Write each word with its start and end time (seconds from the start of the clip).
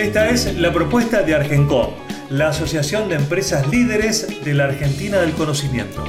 Esta 0.00 0.30
es 0.30 0.56
la 0.58 0.72
propuesta 0.72 1.22
de 1.22 1.34
Argencom, 1.34 1.90
la 2.30 2.48
Asociación 2.48 3.10
de 3.10 3.16
Empresas 3.16 3.68
Líderes 3.68 4.42
de 4.42 4.54
la 4.54 4.64
Argentina 4.64 5.18
del 5.20 5.32
Conocimiento. 5.32 6.02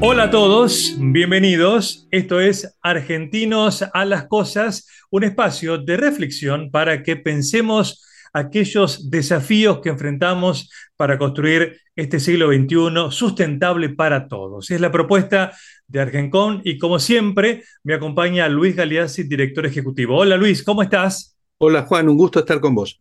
Hola 0.00 0.24
a 0.24 0.30
todos, 0.30 0.96
bienvenidos. 0.98 2.08
Esto 2.10 2.40
es 2.40 2.76
Argentinos 2.82 3.84
a 3.94 4.04
las 4.04 4.26
Cosas, 4.26 4.88
un 5.08 5.22
espacio 5.22 5.78
de 5.78 5.96
reflexión 5.96 6.72
para 6.72 7.04
que 7.04 7.14
pensemos 7.14 8.02
aquellos 8.34 9.10
desafíos 9.10 9.80
que 9.80 9.88
enfrentamos 9.88 10.70
para 10.96 11.16
construir 11.16 11.80
este 11.96 12.18
siglo 12.18 12.48
XXI 12.48 13.10
sustentable 13.10 13.90
para 13.90 14.28
todos. 14.28 14.70
Es 14.70 14.80
la 14.80 14.90
propuesta 14.90 15.52
de 15.86 16.00
Argencon 16.00 16.60
y 16.64 16.76
como 16.76 16.98
siempre 16.98 17.62
me 17.84 17.94
acompaña 17.94 18.48
Luis 18.48 18.74
Galeazzi, 18.74 19.22
director 19.22 19.64
ejecutivo. 19.64 20.18
Hola 20.18 20.36
Luis, 20.36 20.64
¿cómo 20.64 20.82
estás? 20.82 21.38
Hola 21.58 21.82
Juan, 21.82 22.08
un 22.08 22.16
gusto 22.16 22.40
estar 22.40 22.60
con 22.60 22.74
vos. 22.74 23.00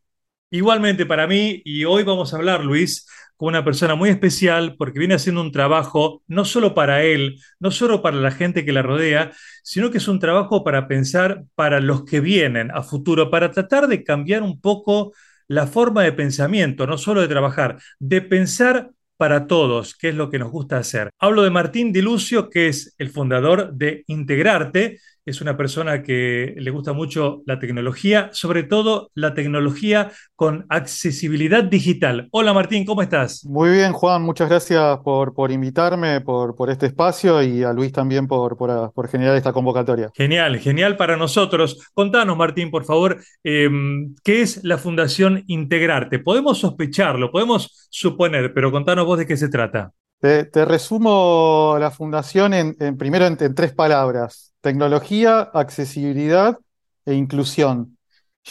Igualmente 0.52 1.08
para 1.08 1.26
mí 1.26 1.64
y 1.66 1.84
hoy 1.84 2.04
vamos 2.04 2.32
a 2.32 2.38
hablar 2.38 2.64
Luis 2.64 3.08
con 3.38 3.50
una 3.50 3.64
persona 3.64 3.96
muy 3.96 4.10
especial 4.10 4.76
porque 4.78 5.00
viene 5.00 5.16
haciendo 5.16 5.42
un 5.42 5.52
trabajo 5.52 6.22
no 6.28 6.46
solo 6.46 6.74
para 6.74 7.04
él, 7.04 7.40
no 7.60 7.72
solo 7.72 8.02
para 8.02 8.18
la 8.18 8.32
gente 8.32 8.66
que 8.66 8.72
la 8.72 8.82
rodea, 8.82 9.32
sino 9.64 9.92
que 9.92 9.98
es 9.98 10.08
un 10.08 10.20
trabajo 10.20 10.64
para 10.64 10.88
pensar 10.88 11.44
para 11.56 11.80
los 11.80 12.06
que 12.06 12.20
vienen 12.20 12.72
a 12.72 12.84
futuro, 12.84 13.30
para 13.30 13.52
tratar 13.52 13.88
de 13.88 14.04
cambiar 14.04 14.44
un 14.44 14.60
poco 14.62 15.14
la 15.48 15.68
forma 15.68 16.04
de 16.04 16.14
pensamiento, 16.14 16.88
no 16.88 16.98
solo 16.98 17.22
de 17.22 17.28
trabajar, 17.28 17.78
de 18.00 18.22
pensar 18.22 18.92
para 19.18 19.48
todos, 19.48 19.96
que 19.96 20.10
es 20.10 20.16
lo 20.16 20.30
que 20.30 20.40
nos 20.40 20.52
gusta 20.52 20.78
hacer. 20.78 21.12
Hablo 21.20 21.44
de 21.44 21.50
Martín 21.50 21.94
Dilucio, 21.94 22.50
que 22.50 22.68
es 22.68 22.96
el 22.98 23.10
fundador 23.10 23.74
de 23.74 24.04
Integrarte, 24.08 25.00
es 25.26 25.42
una 25.42 25.56
persona 25.56 26.04
que 26.04 26.54
le 26.58 26.72
gusta 26.72 26.94
mucho 26.94 27.42
la 27.46 27.60
tecnología, 27.60 28.30
sobre 28.34 28.64
todo 28.64 29.10
la 29.14 29.34
tecnología 29.34 30.12
con 30.36 30.66
accesibilidad 30.70 31.64
digital. 31.64 32.28
Hola 32.32 32.54
Martín, 32.54 32.86
¿cómo 32.86 33.02
estás? 33.02 33.46
Muy 33.46 33.72
bien, 33.72 33.94
Juan, 33.94 34.22
muchas 34.22 34.50
gracias 34.50 35.00
por, 35.00 35.34
por 35.34 35.52
invitarme, 35.52 36.22
por, 36.22 36.56
por, 36.56 36.70
este 36.70 36.88
espacio 36.88 37.42
y 37.42 37.64
a 37.64 37.72
Luis 37.72 37.92
también 37.94 38.28
por, 38.28 38.58
por, 38.58 39.08
generar 39.08 39.36
esta 39.36 39.54
convocatoria. 39.54 40.12
Genial, 40.14 40.60
genial 40.60 40.98
para 40.98 41.16
nosotros. 41.16 41.80
Contanos, 41.94 42.38
Martín, 42.38 42.70
por 42.72 42.84
favor, 42.84 43.22
em, 43.44 44.16
¿qué 44.24 44.42
es 44.42 44.64
la 44.64 44.78
Fundación 44.78 45.44
Integrarte? 45.48 46.20
Podemos 46.20 46.60
sospecharlo, 46.60 47.32
podemos 47.32 47.88
suponer, 47.90 48.54
pero 48.54 48.72
contanos 48.72 49.06
vos 49.06 49.20
de 49.20 49.26
qué 49.26 49.38
se 49.38 49.50
trata. 49.50 49.92
Te, 50.20 50.66
resumo 50.66 51.76
la 51.80 51.92
fundación 51.92 52.54
en, 52.54 52.98
primero 52.98 53.26
en 53.26 53.38
tres 53.56 53.74
palabras 53.74 54.53
Tecnología, 54.64 55.42
accesibilidad 55.42 56.58
e 57.06 57.16
inclusión. 57.16 57.98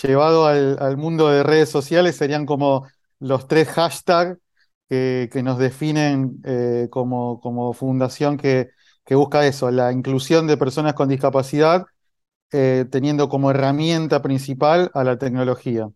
Llevado 0.02 0.46
al, 0.46 0.96
mundo 0.98 1.30
de 1.30 1.42
redes 1.42 1.70
sociales 1.70 2.16
serían 2.16 2.44
como 2.44 2.86
los 3.18 3.48
tres 3.48 3.68
hashtags 3.68 4.36
que, 4.90 5.40
nos 5.42 5.56
definen 5.56 6.42
eh, 6.44 6.88
como, 6.90 7.72
fundación 7.72 8.36
que, 8.36 8.68
busca 9.08 9.46
eso, 9.46 9.70
la 9.70 9.90
inclusión 9.90 10.46
de 10.46 10.58
personas 10.58 10.92
con 10.92 11.08
discapacidad, 11.08 11.86
eh, 12.52 12.84
teniendo 12.90 13.30
como 13.30 13.50
herramienta 13.50 14.20
principal 14.20 14.90
a 14.92 15.04
la 15.04 15.16
tecnología. 15.16 15.88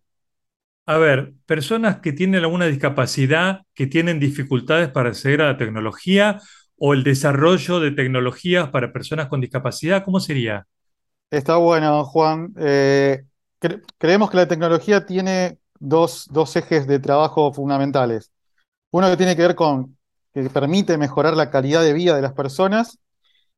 A 0.87 0.97
ver, 0.97 1.33
personas 1.45 1.99
que 1.99 2.11
tienen 2.11 2.41
alguna 2.41 2.65
discapacidad, 2.65 3.61
que 3.75 3.85
tienen 3.85 4.19
dificultades 4.19 4.89
para 4.89 5.09
acceder 5.09 5.43
a 5.43 5.51
la 5.51 5.57
tecnología 5.57 6.39
o 6.77 6.93
el 6.93 7.03
desarrollo 7.03 7.79
de 7.79 7.91
tecnologías 7.91 8.69
para 8.69 8.93
personas 8.93 9.27
con 9.27 9.41
discapacidad? 9.41 10.03
¿Cómo 10.03 10.19
sería? 10.19 10.67
Está 11.29 11.57
bueno, 11.57 12.05
Juan. 12.05 12.53
Eh, 12.57 13.23
creemos 13.97 14.29
que 14.29 14.37
la 14.37 14.47
tecnología 14.47 15.05
tiene 15.05 15.57
dos, 15.79 16.29
ejes 16.55 16.87
de 16.87 16.99
trabajo 16.99 17.53
fundamentales. 17.53 18.31
Uno 18.91 19.09
que 19.09 19.17
tiene 19.17 19.35
que 19.35 19.41
ver 19.41 19.55
con 19.55 19.97
que 20.33 20.49
permite 20.49 20.97
mejorar 20.97 21.35
la 21.35 21.49
calidad 21.49 21.81
de 21.81 21.93
vida 21.93 22.15
de 22.15 22.21
las 22.21 22.33
personas 22.33 22.99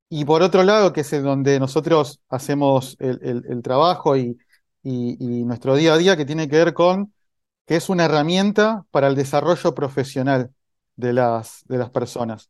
y 0.09 0.25
por 0.25 0.41
otro 0.41 0.63
lado, 0.63 0.93
que 0.93 1.01
es 1.01 1.11
donde 1.23 1.59
nosotros 1.59 2.21
hacemos 2.29 2.97
el, 2.99 3.61
trabajo 3.61 4.17
y, 4.17 4.37
nuestro 4.83 5.75
día 5.75 5.93
a 5.93 5.97
día, 5.97 6.17
que 6.17 6.25
tiene 6.25 6.47
que 6.49 6.57
ver 6.57 6.73
con 6.73 7.13
que 7.67 7.75
es 7.75 7.89
una 7.89 8.05
herramienta 8.05 8.85
para 8.89 9.07
el 9.07 9.15
desarrollo 9.15 9.75
profesional 9.75 10.51
de 10.95 11.13
las, 11.13 11.63
de 11.67 11.77
las 11.77 11.91
personas. 11.91 12.49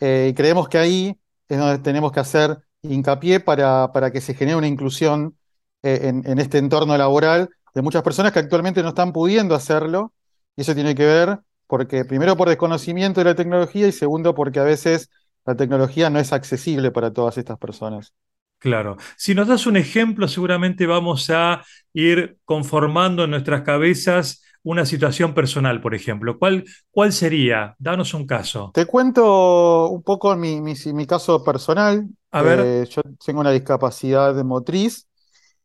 Eh, 0.00 0.28
y 0.30 0.34
creemos 0.34 0.68
que 0.68 0.78
ahí 0.78 1.16
es 1.48 1.58
donde 1.58 1.78
tenemos 1.78 2.12
que 2.12 2.20
hacer 2.20 2.58
hincapié 2.82 3.40
para, 3.40 3.92
para 3.92 4.10
que 4.10 4.20
se 4.20 4.34
genere 4.34 4.56
una 4.56 4.68
inclusión 4.68 5.36
eh, 5.82 6.12
en, 6.24 6.38
este 6.38 6.58
entorno 6.58 6.96
laboral 6.96 7.50
de 7.74 7.82
muchas 7.82 8.02
personas 8.02 8.32
que 8.32 8.40
actualmente 8.40 8.82
no 8.82 8.90
están 8.90 9.12
pudiendo 9.12 9.54
hacerlo. 9.54 10.12
Y 10.56 10.62
eso 10.62 10.74
tiene 10.74 10.94
que 10.94 11.04
ver 11.04 11.38
porque, 11.66 12.04
primero, 12.04 12.36
por 12.36 12.48
desconocimiento 12.48 13.20
de 13.20 13.26
la 13.26 13.34
tecnología 13.34 13.86
y 13.86 13.92
segundo, 13.92 14.34
porque 14.34 14.58
a 14.58 14.64
veces 14.64 15.10
la 15.44 15.54
tecnología 15.54 16.10
no 16.10 16.18
es 16.18 16.32
accesible 16.32 16.90
para 16.90 17.12
todas 17.12 17.38
estas 17.38 17.58
personas. 17.58 18.12
Claro. 18.58 18.96
Si 19.16 19.34
nos 19.34 19.46
das 19.46 19.66
un 19.66 19.76
ejemplo, 19.76 20.26
seguramente 20.26 20.86
vamos 20.86 21.30
a 21.30 21.64
ir 21.92 22.38
conformando 22.44 23.24
en 23.24 23.30
nuestras 23.30 23.62
cabezas 23.62 24.42
una 24.68 24.84
situación 24.84 25.32
personal, 25.32 25.80
por 25.80 25.94
ejemplo. 25.94 26.38
¿Cuál, 26.38 26.66
cuál 26.90 27.14
sería? 27.14 27.74
Danos 27.78 28.12
un 28.12 28.26
caso. 28.26 28.70
Te 28.74 28.84
cuento 28.84 29.88
un 29.88 30.02
poco 30.02 30.36
mi, 30.36 30.60
mi, 30.60 31.06
caso 31.06 31.42
personal. 31.42 32.06
A 32.30 32.42
ver. 32.42 32.60
Eh, 32.60 32.84
yo 32.90 33.00
tengo 33.24 33.40
una 33.40 33.50
discapacidad 33.50 34.34
motriz 34.44 35.08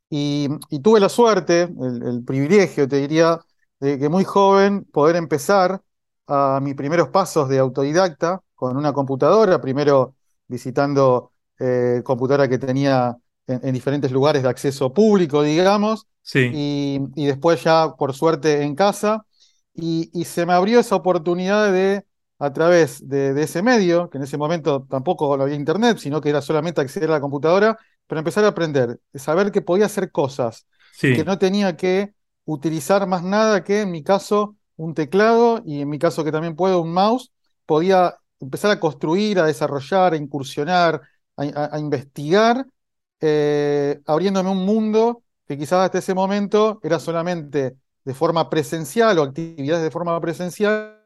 y, 0.09 0.47
tuve 0.81 1.01
la 1.01 1.09
suerte, 1.09 1.63
el, 1.63 2.23
privilegio, 2.25 2.87
te 2.87 2.95
diría, 2.95 3.41
de 3.81 3.99
que 3.99 4.07
muy 4.07 4.23
joven 4.23 4.85
poder 4.85 5.17
empezar 5.17 5.81
a 6.27 6.61
mis 6.61 6.75
primeros 6.75 7.09
pasos 7.09 7.49
de 7.49 7.59
autodidacta 7.59 8.41
con 8.55 8.77
una 8.77 8.93
computadora, 8.93 9.59
primero 9.59 10.15
visitando 10.47 11.33
eh, 11.59 12.01
computadora 12.05 12.47
que 12.47 12.57
tenía 12.57 13.17
en, 13.47 13.73
diferentes 13.73 14.13
lugares 14.13 14.43
de 14.43 14.49
acceso 14.49 14.93
público, 14.93 15.43
digamos, 15.43 16.07
Sí. 16.23 16.49
Y, 17.15 17.25
después 17.25 17.63
ya, 17.63 17.93
por 17.95 18.13
suerte, 18.13 18.63
en 18.63 18.75
casa. 18.75 19.25
Y, 19.75 20.09
se 20.25 20.45
me 20.45 20.53
abrió 20.53 20.79
esa 20.79 20.95
oportunidad 20.95 21.71
de, 21.71 22.05
a 22.39 22.51
través 22.53 23.07
de, 23.07 23.39
ese 23.41 23.61
medio, 23.61 24.09
que 24.09 24.17
en 24.17 24.23
ese 24.23 24.37
momento 24.37 24.87
tampoco 24.89 25.31
había 25.33 25.55
internet, 25.55 25.97
sino 25.99 26.21
que 26.21 26.29
era 26.29 26.41
solamente 26.41 26.81
acceder 26.81 27.09
a 27.09 27.13
la 27.13 27.21
computadora, 27.21 27.77
pero 28.07 28.19
empezar 28.19 28.43
a 28.45 28.49
aprender, 28.49 28.99
saber 29.13 29.51
que 29.51 29.61
podía 29.61 29.85
hacer 29.85 30.11
cosas, 30.11 30.65
que 30.99 31.23
no 31.23 31.37
tenía 31.37 31.75
que 31.75 32.13
utilizar 32.45 33.05
más 33.07 33.23
nada 33.23 33.63
que, 33.63 33.81
en 33.81 33.91
mi 33.91 34.03
caso, 34.03 34.55
un 34.75 34.93
teclado 34.93 35.61
y 35.65 35.81
en 35.81 35.89
mi 35.89 35.99
caso 35.99 36.23
que 36.23 36.31
también 36.31 36.55
puedo, 36.55 36.81
un 36.81 36.93
mouse, 36.93 37.31
podía 37.65 38.15
empezar 38.39 38.71
a 38.71 38.79
construir, 38.79 39.39
a 39.39 39.45
desarrollar, 39.45 40.13
a 40.13 40.17
incursionar, 40.17 41.01
a, 41.37 41.79
investigar, 41.79 42.65
eh, 43.19 44.01
abriéndome 44.05 44.49
un 44.49 44.65
mundo 44.65 45.22
que 45.47 45.57
quizás 45.57 45.85
hasta 45.85 45.99
ese 45.99 46.13
momento 46.13 46.79
era 46.83 46.99
solamente 46.99 47.75
de 48.05 48.13
forma 48.13 48.49
presencial 48.49 49.17
o 49.19 49.23
actividades 49.23 49.83
de 49.83 49.91
forma 49.91 50.19
presencial 50.19 50.99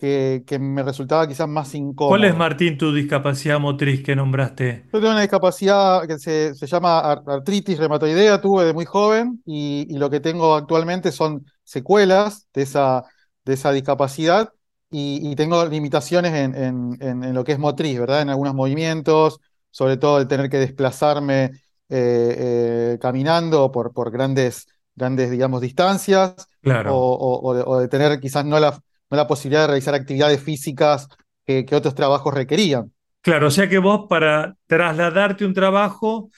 que, 0.00 0.58
me 0.58 0.82
resultaba 0.82 1.28
quizás 1.28 1.46
más 1.46 1.74
incómodo. 1.74 2.10
¿Cuál 2.10 2.24
es, 2.24 2.36
Martín, 2.36 2.78
tu 2.78 2.92
discapacidad 2.92 3.60
motriz 3.60 4.02
que 4.02 4.16
nombraste? 4.16 4.84
Yo 4.92 4.98
tengo 4.98 5.10
una 5.10 5.20
discapacidad 5.20 6.06
que 6.06 6.18
se, 6.18 6.54
llama 6.66 7.00
artritis 7.00 7.78
reumatoidea, 7.78 8.40
tuve 8.40 8.64
de 8.64 8.72
muy 8.72 8.86
joven 8.86 9.42
y, 9.44 9.86
lo 9.98 10.08
que 10.08 10.20
tengo 10.20 10.54
actualmente 10.54 11.12
son 11.12 11.44
secuelas 11.64 12.48
de 12.54 12.62
esa, 12.62 13.04
de 13.44 13.54
esa 13.54 13.72
discapacidad 13.72 14.50
y, 14.90 15.34
tengo 15.36 15.64
limitaciones 15.66 16.32
en, 16.34 17.34
lo 17.34 17.44
que 17.44 17.52
es 17.52 17.58
motriz, 17.58 18.00
¿verdad? 18.00 18.22
En 18.22 18.30
algunos 18.30 18.54
movimientos, 18.54 19.38
sobre 19.70 19.98
todo 19.98 20.18
el 20.18 20.28
tener 20.28 20.48
que 20.48 20.58
desplazarme 20.58 21.50
eh, 21.90 22.36
eh, 22.38 22.98
caminando 23.00 23.70
por, 23.70 23.92
por 23.92 24.10
grandes, 24.10 24.68
grandes, 24.94 25.30
digamos, 25.30 25.60
distancias, 25.60 26.34
claro. 26.62 26.92
o, 26.94 27.80
de, 27.80 27.88
tener 27.88 28.18
quizás 28.20 28.44
no 28.44 28.58
la, 28.58 28.70
no 29.10 29.16
la 29.16 29.26
posibilidad 29.26 29.62
de 29.62 29.66
realizar 29.68 29.94
actividades 29.94 30.40
físicas 30.40 31.08
que, 31.44 31.74
otros 31.74 31.94
trabajos 31.94 32.32
requerían. 32.32 32.92
Claro, 33.22 33.48
o 33.48 33.50
sea 33.50 33.68
que 33.68 33.78
vos 33.78 34.06
para 34.08 34.56
trasladarte 34.66 35.44
un 35.44 35.52
trabajo 35.52 36.30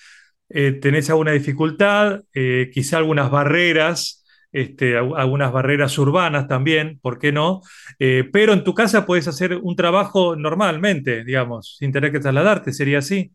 eh, 0.49 0.72
tenés 0.72 1.08
alguna 1.10 1.32
dificultad, 1.32 2.20
eh, 2.34 2.70
quizá 2.72 2.98
algunas 2.98 3.31
barreras, 3.31 4.25
este, 4.50 4.96
algunas 4.98 5.50
barreras 5.52 5.96
urbanas 5.98 6.46
también, 6.46 6.98
¿por 7.00 7.19
qué 7.19 7.32
no? 7.32 7.62
Eh, 7.98 8.28
pero 8.31 8.52
en 8.52 8.64
tu 8.64 8.75
casa 8.75 9.06
puedes 9.06 9.28
hacer 9.28 9.56
un 9.56 9.76
trabajo 9.76 10.37
normalmente, 10.37 11.25
digamos, 11.25 11.76
sin 11.78 11.93
tener 11.93 12.12
que 12.12 12.20
trasladarte, 12.20 12.72
¿sería 12.72 12.98
así? 12.98 13.32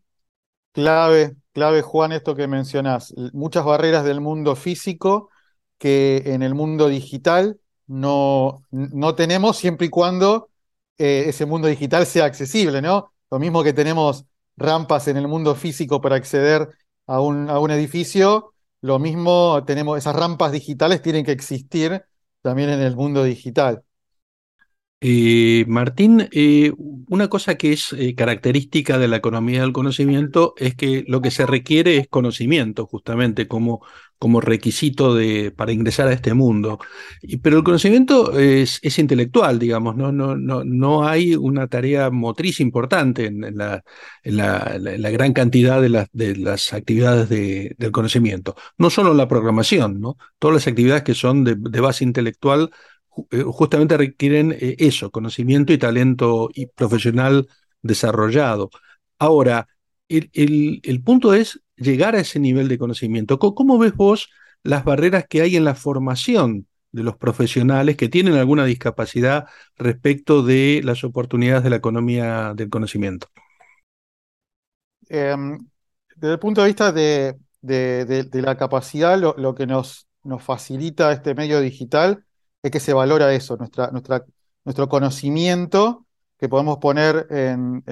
Clave, 0.74 1.36
clave, 1.58 1.82
Juan, 1.82 2.12
esto 2.12 2.36
que 2.36 2.46
mencionás. 2.48 3.16
Muchas 3.34 3.66
barreras 3.66 4.06
del 4.06 4.22
mundo 4.22 4.56
físico 4.56 5.32
que 5.80 6.22
en 6.28 6.44
el 6.44 6.54
mundo 6.54 6.88
digital 6.88 7.60
no, 7.88 8.64
no 8.70 9.16
tenemos 9.16 9.58
siempre 9.58 9.88
y 9.88 9.90
cuando 9.90 10.52
eh, 11.00 11.24
ese 11.28 11.48
mundo 11.48 11.68
digital 11.68 12.06
sea 12.06 12.26
accesible, 12.26 12.80
¿no? 12.84 13.12
Lo 13.32 13.40
mismo 13.40 13.64
que 13.64 13.74
tenemos 13.74 14.26
rampas 14.56 15.08
en 15.08 15.18
el 15.18 15.28
mundo 15.28 15.56
físico 15.56 16.00
para 16.00 16.16
acceder 16.16 16.70
a 17.08 17.22
un, 17.22 17.50
a 17.50 17.58
un 17.60 17.72
edificio, 17.72 18.54
lo 18.82 19.00
mismo 19.00 19.64
tenemos, 19.66 19.98
esas 19.98 20.16
rampas 20.16 20.52
digitales 20.52 21.02
tienen 21.02 21.26
que 21.26 21.32
existir 21.32 22.04
también 22.44 22.70
en 22.70 22.82
el 22.82 22.96
mundo 22.96 23.24
digital. 23.24 23.84
Eh, 25.00 25.64
Martín, 25.68 26.28
eh, 26.32 26.74
una 27.08 27.28
cosa 27.28 27.54
que 27.56 27.72
es 27.72 27.94
eh, 27.94 28.16
característica 28.16 28.98
de 28.98 29.08
la 29.08 29.18
economía 29.18 29.62
del 29.62 29.72
conocimiento 29.72 30.56
es 30.58 30.74
que 30.76 31.04
lo 31.08 31.22
que 31.22 31.30
se 31.30 31.46
requiere 31.46 31.98
es 31.98 32.08
conocimiento, 32.08 32.88
justamente 32.88 33.48
como, 33.48 33.86
como 34.18 34.42
requisito 34.42 35.14
de, 35.14 35.52
para 35.52 35.72
ingresar 35.72 36.08
a 36.08 36.14
este 36.14 36.34
mundo. 36.34 36.80
pero 37.44 37.58
el 37.58 37.64
conocimiento 37.64 38.38
es, 38.40 38.80
intelectual, 38.98 39.60
digamos, 39.60 39.96
¿no? 39.96 40.12
No, 40.12 40.36
no, 40.36 40.64
no 40.64 41.08
hay 41.08 41.36
una 41.36 41.68
tarea 41.68 42.10
motriz 42.10 42.60
importante 42.60 43.28
en, 43.28 43.56
la, 43.56 43.84
gran 45.12 45.34
cantidad 45.34 45.80
de, 45.80 45.90
las 45.90 46.08
de 46.12 46.36
las 46.38 46.74
actividades 46.74 47.30
del 47.30 47.92
conocimiento. 47.92 48.56
No 48.78 48.90
solo 48.90 49.14
la 49.14 49.28
programación, 49.28 50.02
¿no? 50.02 50.18
Todas 50.40 50.56
las 50.56 50.68
actividades 50.68 51.04
que 51.04 51.14
son 51.14 51.44
de, 51.44 51.56
base 51.82 52.04
intelectual 52.04 52.72
justamente 53.46 53.98
requieren 53.98 54.52
eh, 54.60 54.76
eso, 54.80 55.12
conocimiento 55.12 55.74
y 55.74 55.78
talento 55.78 56.50
y 56.54 56.68
profesional 56.68 57.48
desarrollado. 57.82 58.70
Ahora, 59.20 59.68
el, 60.10 61.02
punto 61.04 61.34
es 61.34 61.62
llegar 61.76 62.16
a 62.16 62.20
ese 62.20 62.40
nivel 62.40 62.68
de 62.68 62.78
conocimiento. 62.78 63.40
¿Cómo, 63.40 63.78
ves 63.78 63.94
vos 63.96 64.30
las 64.64 64.84
barreras 64.84 65.26
que 65.28 65.42
hay 65.42 65.56
en 65.56 65.66
la 65.66 65.76
formación 65.76 66.68
de 66.92 67.04
los 67.04 67.18
profesionales 67.18 67.98
que 67.98 68.10
tienen 68.10 68.36
alguna 68.36 68.66
discapacidad 68.66 69.48
respecto 69.76 70.44
de 70.44 70.82
las 70.84 71.04
oportunidades 71.04 71.64
de 71.64 71.70
la 71.70 71.76
economía 71.78 72.54
del 72.56 72.70
conocimiento? 72.70 73.28
Em, 75.10 75.58
desde 76.16 76.34
el 76.34 76.40
punto 76.40 76.62
de 76.62 76.68
vista 76.68 76.92
de, 76.92 77.36
la 78.34 78.58
capacidad, 78.58 79.20
lo, 79.20 79.56
que 79.56 79.68
nos, 79.68 80.08
nos 80.24 80.44
facilita 80.44 81.12
este 81.12 81.36
medio 81.36 81.60
digital 81.60 82.24
es 82.62 82.72
que 82.72 82.80
se 82.80 82.94
valora 82.94 83.34
eso, 83.34 83.58
nuestro 83.58 84.90
conocimiento 84.90 86.08
que 86.38 86.50
podemos 86.50 86.78
poner 86.78 87.28
en, 87.30 87.84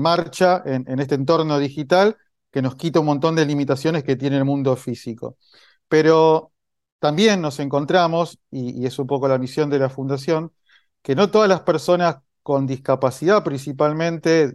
marcha 0.00 0.62
en, 0.64 1.00
este 1.00 1.16
entorno 1.16 1.58
digital 1.58 2.16
que 2.50 2.62
nos 2.62 2.76
quita 2.76 3.00
un 3.00 3.06
montón 3.06 3.34
de 3.34 3.44
limitaciones 3.44 4.04
que 4.04 4.16
tiene 4.16 4.36
el 4.38 4.44
mundo 4.44 4.76
físico. 4.76 5.36
Pero 5.88 6.52
también 6.98 7.40
nos 7.40 7.58
encontramos, 7.60 8.38
y, 8.50 8.86
es 8.86 8.98
un 8.98 9.06
poco 9.06 9.28
la 9.28 9.38
misión 9.38 9.70
de 9.70 9.78
la 9.78 9.90
Fundación, 9.90 10.52
que 11.02 11.14
no 11.14 11.30
todas 11.30 11.48
las 11.48 11.62
personas 11.62 12.18
con 12.42 12.66
discapacidad, 12.66 13.44
principalmente, 13.44 14.54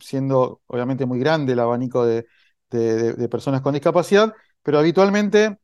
siendo 0.00 0.60
obviamente 0.66 1.06
muy 1.06 1.18
grande 1.20 1.52
el 1.54 1.60
abanico 1.60 2.04
de, 2.06 2.26
de 2.70 3.28
personas 3.28 3.62
con 3.62 3.74
discapacidad, 3.74 4.34
pero 4.62 4.78
habitualmente 4.78 5.58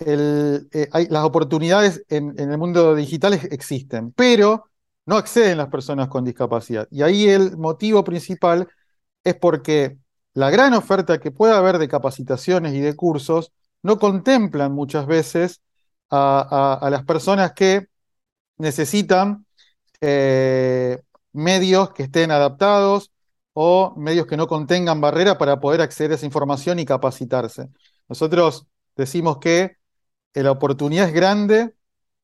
eh, 0.00 0.88
las 1.10 1.24
oportunidades 1.24 2.04
en, 2.08 2.38
el 2.38 2.58
mundo 2.58 2.94
digital 2.94 3.34
existen, 3.34 4.12
pero 4.12 4.64
no 5.06 5.16
acceden 5.16 5.58
las 5.58 5.68
personas 5.68 6.08
con 6.08 6.24
discapacidad. 6.24 6.88
Y 6.90 7.02
ahí 7.02 7.28
el 7.28 7.56
motivo 7.56 8.04
principal 8.04 8.68
es 9.24 9.34
porque 9.36 9.98
la 10.34 10.50
gran 10.50 10.74
oferta 10.74 11.18
que 11.18 11.30
puede 11.30 11.54
haber 11.54 11.78
de 11.78 11.88
capacitaciones 11.88 12.74
y 12.74 12.80
de 12.80 12.96
cursos 12.96 13.52
no 13.82 13.98
contemplan 13.98 14.72
muchas 14.72 15.06
veces 15.06 15.60
a, 16.10 16.88
las 16.90 17.04
personas 17.04 17.52
que 17.52 17.88
necesitan 18.58 19.46
eh, 20.00 21.00
medios 21.32 21.92
que 21.92 22.04
estén 22.04 22.30
adaptados 22.30 23.12
o 23.52 23.94
medios 23.96 24.26
que 24.26 24.36
no 24.36 24.46
contengan 24.46 25.00
barrera 25.00 25.38
para 25.38 25.60
poder 25.60 25.80
acceder 25.80 26.12
a 26.12 26.14
esa 26.14 26.26
información 26.26 26.78
y 26.78 26.84
capacitarse. 26.84 27.68
Nosotros 28.08 28.66
decimos 28.96 29.38
que 29.38 29.79
la 30.34 30.50
oportunidad 30.52 31.08
es 31.08 31.14
grande 31.14 31.74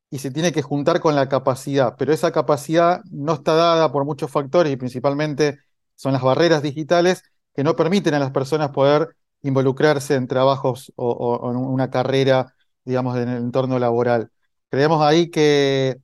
y 0.09 0.19
se 0.19 0.31
tiene 0.31 0.51
que 0.51 0.61
juntar 0.61 1.01
con 1.01 1.15
la 1.15 1.29
capacidad, 1.29 1.95
pero 1.97 2.13
esa 2.13 2.31
capacidad 2.31 3.01
no 3.11 3.33
está 3.33 3.55
dada 3.55 3.91
por 3.91 4.05
muchos 4.05 4.31
factores 4.31 4.71
y 4.71 4.77
principalmente 4.77 5.59
son 5.95 6.13
las 6.13 6.21
barreras 6.21 6.61
digitales 6.63 7.23
que 7.53 7.63
no 7.63 7.75
permiten 7.75 8.13
a 8.13 8.19
las 8.19 8.31
personas 8.31 8.69
poder 8.71 9.15
involucrarse 9.41 10.15
en 10.15 10.27
trabajos 10.27 10.93
o, 10.95 11.51
en 11.51 11.57
una 11.57 11.89
carrera, 11.89 12.55
digamos, 12.85 13.17
en 13.17 13.29
el 13.29 13.37
entorno 13.37 13.79
laboral. 13.79 14.31
Creemos 14.69 15.01
ahí 15.01 15.29
que, 15.29 15.97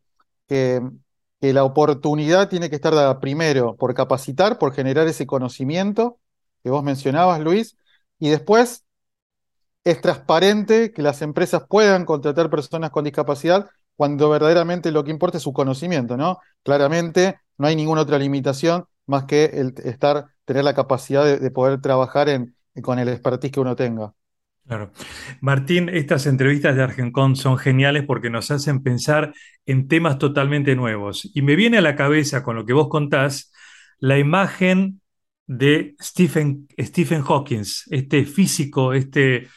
que, 0.48 0.82
que 1.42 1.54
la 1.54 1.64
oportunidad 1.64 2.50
tiene 2.50 2.70
que 2.70 2.76
estar 2.76 2.96
dada 2.96 3.20
primero 3.20 3.76
por 3.78 3.94
capacitar, 3.94 4.58
por 4.58 4.74
generar 4.74 5.08
ese 5.08 5.26
conocimiento 5.28 6.20
que 6.64 6.70
vos 6.70 6.84
mencionabas, 6.84 7.42
Luis, 7.42 7.78
y 8.20 8.30
después 8.30 8.83
es 9.84 10.02
transparente 10.02 10.92
que 10.94 11.02
las 11.02 11.22
empresas 11.22 11.64
puedan 11.68 12.06
contratar 12.06 12.50
personas 12.50 12.92
con 12.92 13.04
discapacidad 13.04 13.70
cuando 13.96 14.30
verdaderamente 14.30 14.92
lo 14.92 15.04
que 15.04 15.12
importa 15.12 15.38
es 15.38 15.44
su 15.44 15.54
conocimiento, 15.54 16.18
¿no? 16.18 16.40
Claramente 16.64 17.40
no 17.58 17.68
hay 17.68 17.76
ninguna 17.76 18.02
otra 18.02 18.18
limitación 18.18 18.86
más 19.06 19.26
que 19.26 19.46
el 19.46 19.74
estar, 19.84 20.26
tener 20.46 20.64
la 20.64 20.74
capacidad 20.74 21.40
de, 21.40 21.52
poder 21.52 21.82
trabajar 21.82 22.28
con 22.82 23.00
el 23.00 23.10
expertise 23.10 23.52
que 23.52 23.60
uno 23.60 23.76
tenga. 23.76 24.14
Claro. 24.66 24.92
Martín, 25.42 25.90
estas 25.90 26.26
entrevistas 26.26 26.76
de 26.76 26.84
Argencon 26.84 27.36
son 27.36 27.58
geniales 27.58 28.04
porque 28.08 28.30
nos 28.30 28.50
hacen 28.50 28.82
pensar 28.82 29.34
en 29.66 29.90
temas 29.90 30.18
totalmente 30.18 30.74
nuevos. 30.76 31.30
Y 31.34 31.42
me 31.42 31.58
viene 31.58 31.80
a 31.80 31.82
la 31.82 31.98
cabeza 31.98 32.44
con 32.44 32.56
lo 32.56 32.66
que 32.66 32.72
vos 32.72 32.88
contás 32.88 33.52
la 34.00 34.18
imagen 34.18 35.02
de 35.48 35.96
Stephen, 36.02 36.68
Stephen 36.80 37.24
Hawking, 37.24 37.64
este 37.90 38.26
físico, 38.26 38.94
este 38.94 39.50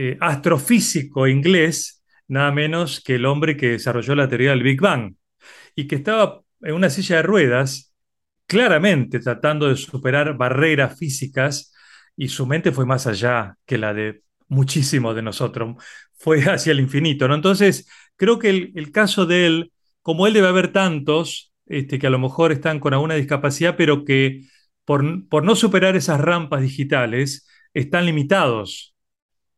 eh, 0.00 0.16
astrofísico 0.20 1.26
inglés, 1.26 2.04
nada 2.28 2.52
menos 2.52 3.00
que 3.00 3.16
el 3.16 3.26
hombre 3.26 3.56
que 3.56 3.70
desarrolló 3.70 4.14
la 4.14 4.28
teoría 4.28 4.50
del 4.50 4.62
Big 4.62 4.80
Bang, 4.80 5.16
y 5.74 5.88
que 5.88 5.96
estaba 5.96 6.42
en 6.62 6.74
una 6.74 6.88
silla 6.88 7.16
de 7.16 7.22
ruedas, 7.22 7.92
claramente 8.46 9.18
tratando 9.18 9.68
de 9.68 9.74
superar 9.74 10.36
barreras 10.36 10.96
físicas, 10.96 11.74
y 12.16 12.28
su 12.28 12.46
mente 12.46 12.70
fue 12.70 12.86
más 12.86 13.08
allá 13.08 13.56
que 13.66 13.76
la 13.76 13.92
de 13.92 14.22
muchísimos 14.46 15.16
de 15.16 15.22
nosotros, 15.22 15.82
fue 16.14 16.42
hacia 16.48 16.70
el 16.70 16.78
infinito. 16.78 17.26
¿no? 17.26 17.34
Entonces, 17.34 17.88
creo 18.14 18.38
que 18.38 18.50
el, 18.50 18.92
caso 18.92 19.26
de 19.26 19.46
él, 19.46 19.72
como 20.02 20.28
él 20.28 20.32
debe 20.32 20.46
haber 20.46 20.72
tantos, 20.72 21.52
este, 21.66 21.98
que 21.98 22.06
a 22.06 22.10
lo 22.10 22.20
mejor 22.20 22.52
están 22.52 22.78
con 22.78 22.94
alguna 22.94 23.16
discapacidad, 23.16 23.74
pero 23.76 24.04
que 24.04 24.44
por, 24.84 25.28
por 25.28 25.42
no 25.42 25.56
superar 25.56 25.96
esas 25.96 26.20
rampas 26.20 26.62
digitales, 26.62 27.48
están 27.74 28.06
limitados 28.06 28.94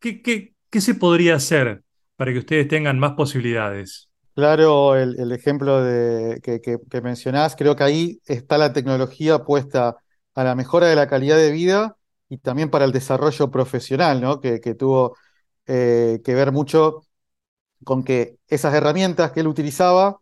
¿Qué, 0.01 0.55
se 0.81 0.95
podría 0.95 1.35
hacer 1.35 1.83
para 2.15 2.33
que 2.33 2.39
ustedes 2.39 2.67
tengan 2.67 2.97
más 2.97 3.13
posibilidades? 3.13 4.09
Claro, 4.33 4.95
el, 4.95 5.31
ejemplo 5.31 5.83
de, 5.83 6.41
que, 6.41 7.01
mencionás, 7.01 7.55
creo 7.55 7.75
que 7.75 7.83
ahí 7.83 8.21
está 8.25 8.57
la 8.57 8.73
tecnología 8.73 9.43
puesta 9.43 9.97
a 10.33 10.43
la 10.43 10.55
mejora 10.55 10.87
de 10.87 10.95
la 10.95 11.07
calidad 11.07 11.37
de 11.37 11.51
vida 11.51 11.97
y 12.29 12.37
también 12.39 12.71
para 12.71 12.85
el 12.85 12.91
desarrollo 12.91 13.51
profesional, 13.51 14.21
¿no? 14.21 14.39
que, 14.39 14.59
tuvo 14.73 15.17
eh, 15.67 16.19
que 16.23 16.33
ver 16.33 16.51
mucho 16.51 17.01
con 17.83 18.03
que 18.03 18.37
esas 18.47 18.73
herramientas 18.73 19.31
que 19.31 19.41
él 19.41 19.47
utilizaba 19.47 20.19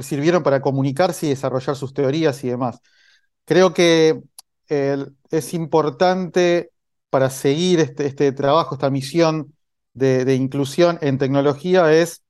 sirvieron 0.00 0.42
para 0.42 0.62
comunicarse 0.62 1.26
y 1.26 1.30
desarrollar 1.30 1.76
sus 1.76 1.92
teorías 1.92 2.42
y 2.44 2.48
demás. 2.48 2.80
Creo 3.44 3.74
que 3.74 4.22
es 4.68 5.54
importante 5.54 6.71
para 7.12 7.28
seguir 7.28 7.78
este, 7.78 8.06
este, 8.06 8.32
trabajo, 8.32 8.74
esta 8.74 8.88
misión 8.88 9.54
de, 9.92 10.34
inclusión 10.34 10.98
en 11.02 11.18
tecnología 11.18 11.92
es 11.92 12.22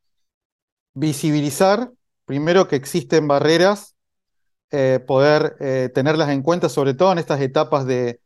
visibilizar, 0.93 1.93
primero, 2.25 2.67
que 2.67 2.75
existen 2.75 3.29
barreras, 3.29 3.95
eh, 4.73 4.99
poder 5.07 5.55
eh, 5.61 5.89
tenerlas 5.95 6.31
en 6.31 6.43
cuenta, 6.43 6.69
sobre 6.69 6.95
todo 6.95 7.13
en 7.13 7.19
estas 7.19 7.41
etapas 7.41 7.87
de, 7.87 8.19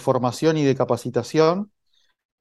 formación 0.00 0.56
y 0.58 0.64
de 0.64 0.76
capacitación, 0.76 1.72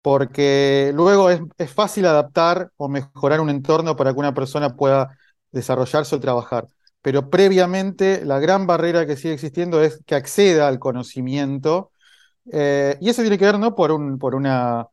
porque 0.04 0.92
luego 0.94 1.32
es, 1.32 1.42
es, 1.58 1.74
fácil 1.74 2.06
adaptar 2.06 2.72
o 2.78 2.88
mejorar 2.88 3.42
un 3.42 3.50
entorno 3.50 3.96
para 3.96 4.14
que 4.14 4.20
una 4.20 4.36
persona 4.36 4.76
pueda 4.76 5.18
desarrollarse 5.52 6.16
o 6.16 6.20
trabajar. 6.20 6.68
pero 7.02 7.32
previamente 7.32 8.24
la 8.26 8.38
gran 8.38 8.68
barrera 8.68 9.08
que 9.08 9.16
sigue 9.16 9.34
existiendo 9.34 9.82
es 9.82 10.04
que 10.06 10.14
acceda 10.14 10.68
al 10.68 10.78
conocimiento. 10.78 11.92
Eh, 12.52 12.98
y 13.02 13.10
eso 13.10 13.22
tiene 13.22 13.38
que 13.38 13.46
ver 13.46 13.60
no 13.60 13.76
por, 13.76 13.92
un, 13.92 14.18
por 14.20 14.36
una, 14.36 14.88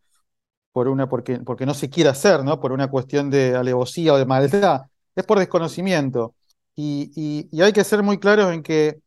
por 0.72 0.88
una 0.88 1.08
porque, 1.08 1.38
porque 1.40 1.66
no 1.66 1.75
se 1.75 1.90
quiere 1.90 2.10
hacer, 2.10 2.44
¿no? 2.44 2.60
por 2.60 2.72
una 2.72 2.88
cuestión 2.88 3.30
de 3.30 3.56
alevosía 3.56 4.14
o 4.14 4.18
de 4.18 4.26
maldad, 4.26 4.82
es 5.14 5.25
por 5.25 5.38
desconocimiento. 5.38 6.34
Y, 6.75 7.48
y 7.50 7.62
hay 7.62 7.72
que 7.72 7.84
ser 7.84 8.02
muy 8.02 8.18
claros 8.18 8.52
en 8.52 8.62
que 8.62 9.00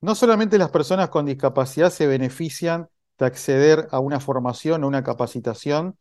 no 0.00 0.14
solamente 0.14 0.58
las 0.58 0.70
personas 0.70 1.08
con 1.08 1.26
discapacidad 1.26 1.90
se 1.90 2.06
benefician 2.06 2.88
de 3.18 3.26
acceder 3.26 3.88
a 3.90 3.98
una 4.00 4.20
formación 4.20 4.84
o 4.84 4.88
una 4.88 5.02
capacitación 5.02 5.98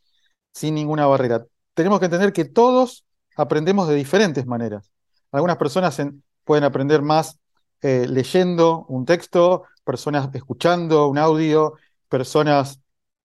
sin 0.53 0.75
ninguna 0.75 1.07
barrera. 1.07 1.45
Tenemos 1.73 1.99
que 1.99 2.05
entender 2.05 2.33
que 2.33 2.45
todos 2.45 3.05
aprendemos 3.35 3.87
de 3.87 3.95
diferentes 3.95 4.45
maneras. 4.45 4.91
Algunas 5.31 5.57
personas 5.57 6.01
pueden 6.43 6.63
aprender 6.63 7.01
más 7.01 7.39
eh, 7.81 8.07
leyendo 8.07 8.85
un 8.87 9.05
texto, 9.05 9.63
personas 9.83 10.29
escuchando 10.33 11.07
un 11.07 11.17
audio, 11.17 11.73
personas 12.07 12.79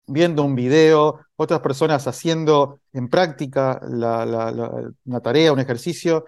viendo 0.07 0.43
un 0.43 0.55
video, 0.55 1.19
otras 1.35 1.61
personas 1.61 2.07
haciendo 2.07 2.79
en 2.93 3.09
práctica 3.09 3.79
una 3.83 5.21
tarea, 5.21 5.53
un 5.53 5.59
ejercicio. 5.59 6.25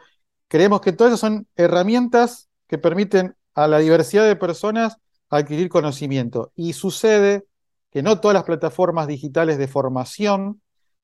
Creemos 0.48 0.82
que 0.82 0.94
todas 0.94 1.12
esas 1.12 1.20
son 1.20 1.48
herramientas 1.56 2.50
que 2.68 2.78
permiten 2.78 3.36
a 3.56 3.68
la 3.68 3.80
diversidad 3.80 4.26
de 4.26 4.36
personas 4.36 4.98
adquirir 5.30 5.70
conocimiento. 5.70 6.52
Y 6.56 6.74
sucede 6.74 7.46
que 7.92 8.04
no 8.04 8.20
todas 8.20 8.36
las 8.36 8.44
plataformas 8.44 9.08
digitales 9.08 9.58
de 9.58 9.68
formación 9.68 10.62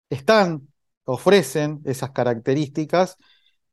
están, 0.10 0.68
ofrecen 1.06 1.82
esas 1.86 2.12
características, 2.12 3.18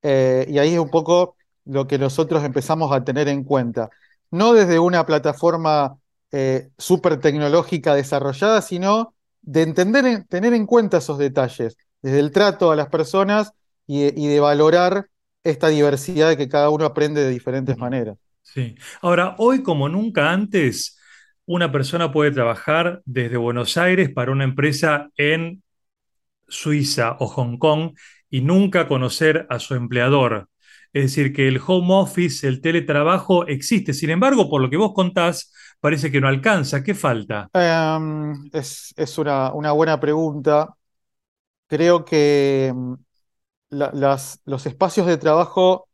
eh, 0.02 0.46
y 0.48 0.58
ahí 0.58 0.74
es 0.74 0.80
un 0.80 0.90
poco 0.90 1.36
lo 1.64 1.86
que 1.86 1.98
nosotros 1.98 2.44
empezamos 2.44 2.92
a 2.92 3.04
tener 3.04 3.28
en 3.28 3.44
cuenta. 3.44 3.90
No 4.30 4.52
desde 4.52 4.78
una 4.78 5.06
plataforma 5.06 5.98
eh, 6.32 6.70
súper 6.78 7.20
tecnológica 7.20 7.94
desarrollada, 7.94 8.62
sino 8.62 9.14
de 9.42 9.62
entender, 9.62 10.24
tener 10.28 10.54
en 10.54 10.66
cuenta 10.66 10.98
esos 10.98 11.18
detalles, 11.18 11.76
desde 12.02 12.20
el 12.20 12.30
trato 12.30 12.70
a 12.70 12.76
las 12.76 12.88
personas 12.88 13.52
y, 13.86 14.04
y 14.20 14.28
de 14.28 14.40
valorar 14.40 15.08
esta 15.44 15.68
diversidad 15.68 16.28
de 16.28 16.36
que 16.36 16.48
cada 16.48 16.70
uno 16.70 16.84
aprende 16.84 17.22
de 17.22 17.30
diferentes 17.30 17.78
maneras. 17.78 18.16
Sí. 18.42 18.74
Ahora, 19.00 19.34
hoy 19.38 19.62
como 19.62 19.88
nunca 19.88 20.32
antes, 20.32 20.98
una 21.46 21.70
persona 21.70 22.12
puede 22.12 22.32
trabajar 22.32 23.02
desde 23.04 23.36
Buenos 23.36 23.76
Aires 23.76 24.10
para 24.12 24.32
una 24.32 24.44
empresa 24.44 25.10
en 25.16 25.62
Suiza 26.48 27.16
o 27.20 27.28
Hong 27.28 27.58
Kong 27.58 27.92
y 28.30 28.40
nunca 28.40 28.88
conocer 28.88 29.46
a 29.50 29.58
su 29.58 29.74
empleador. 29.74 30.48
Es 30.92 31.02
decir, 31.04 31.32
que 31.32 31.46
el 31.48 31.60
home 31.64 31.94
office, 31.94 32.46
el 32.48 32.60
teletrabajo 32.60 33.46
existe. 33.46 33.92
Sin 33.92 34.10
embargo, 34.10 34.48
por 34.48 34.60
lo 34.62 34.70
que 34.70 34.76
vos 34.76 34.92
contás, 34.94 35.52
parece 35.80 36.10
que 36.10 36.20
no 36.20 36.28
alcanza. 36.28 36.82
¿Qué 36.82 36.94
falta? 36.94 37.48
Em, 37.52 38.50
es, 38.52 39.18
una, 39.18 39.52
una, 39.52 39.72
buena 39.72 39.98
pregunta. 40.00 40.76
Creo 41.66 42.04
que 42.04 42.68
em, 42.68 42.96
los 43.70 44.66
espacios 44.66 45.06
de 45.06 45.16
trabajo 45.16 45.88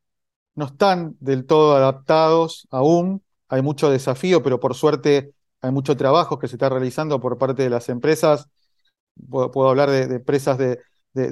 no 0.55 0.67
están 0.67 1.17
del 1.21 1.47
todo 1.47 1.77
adaptados 1.77 2.69
aún, 2.71 3.23
hay 3.49 3.63
mucho 3.63 3.91
desafío, 3.91 4.43
pero 4.43 4.61
por 4.61 4.75
suerte 4.75 5.35
hay 5.61 5.71
mucho 5.71 5.97
trabajo 5.97 6.39
que 6.39 6.49
se 6.49 6.57
está 6.57 6.69
realizando 6.69 7.21
por 7.21 7.39
parte 7.39 7.63
de 7.63 7.71
las 7.71 7.89
empresas. 7.89 8.49
Puedo, 9.29 9.69
hablar 9.69 9.91
de, 9.91 10.03
empresas 10.17 10.59
de, 10.59 10.79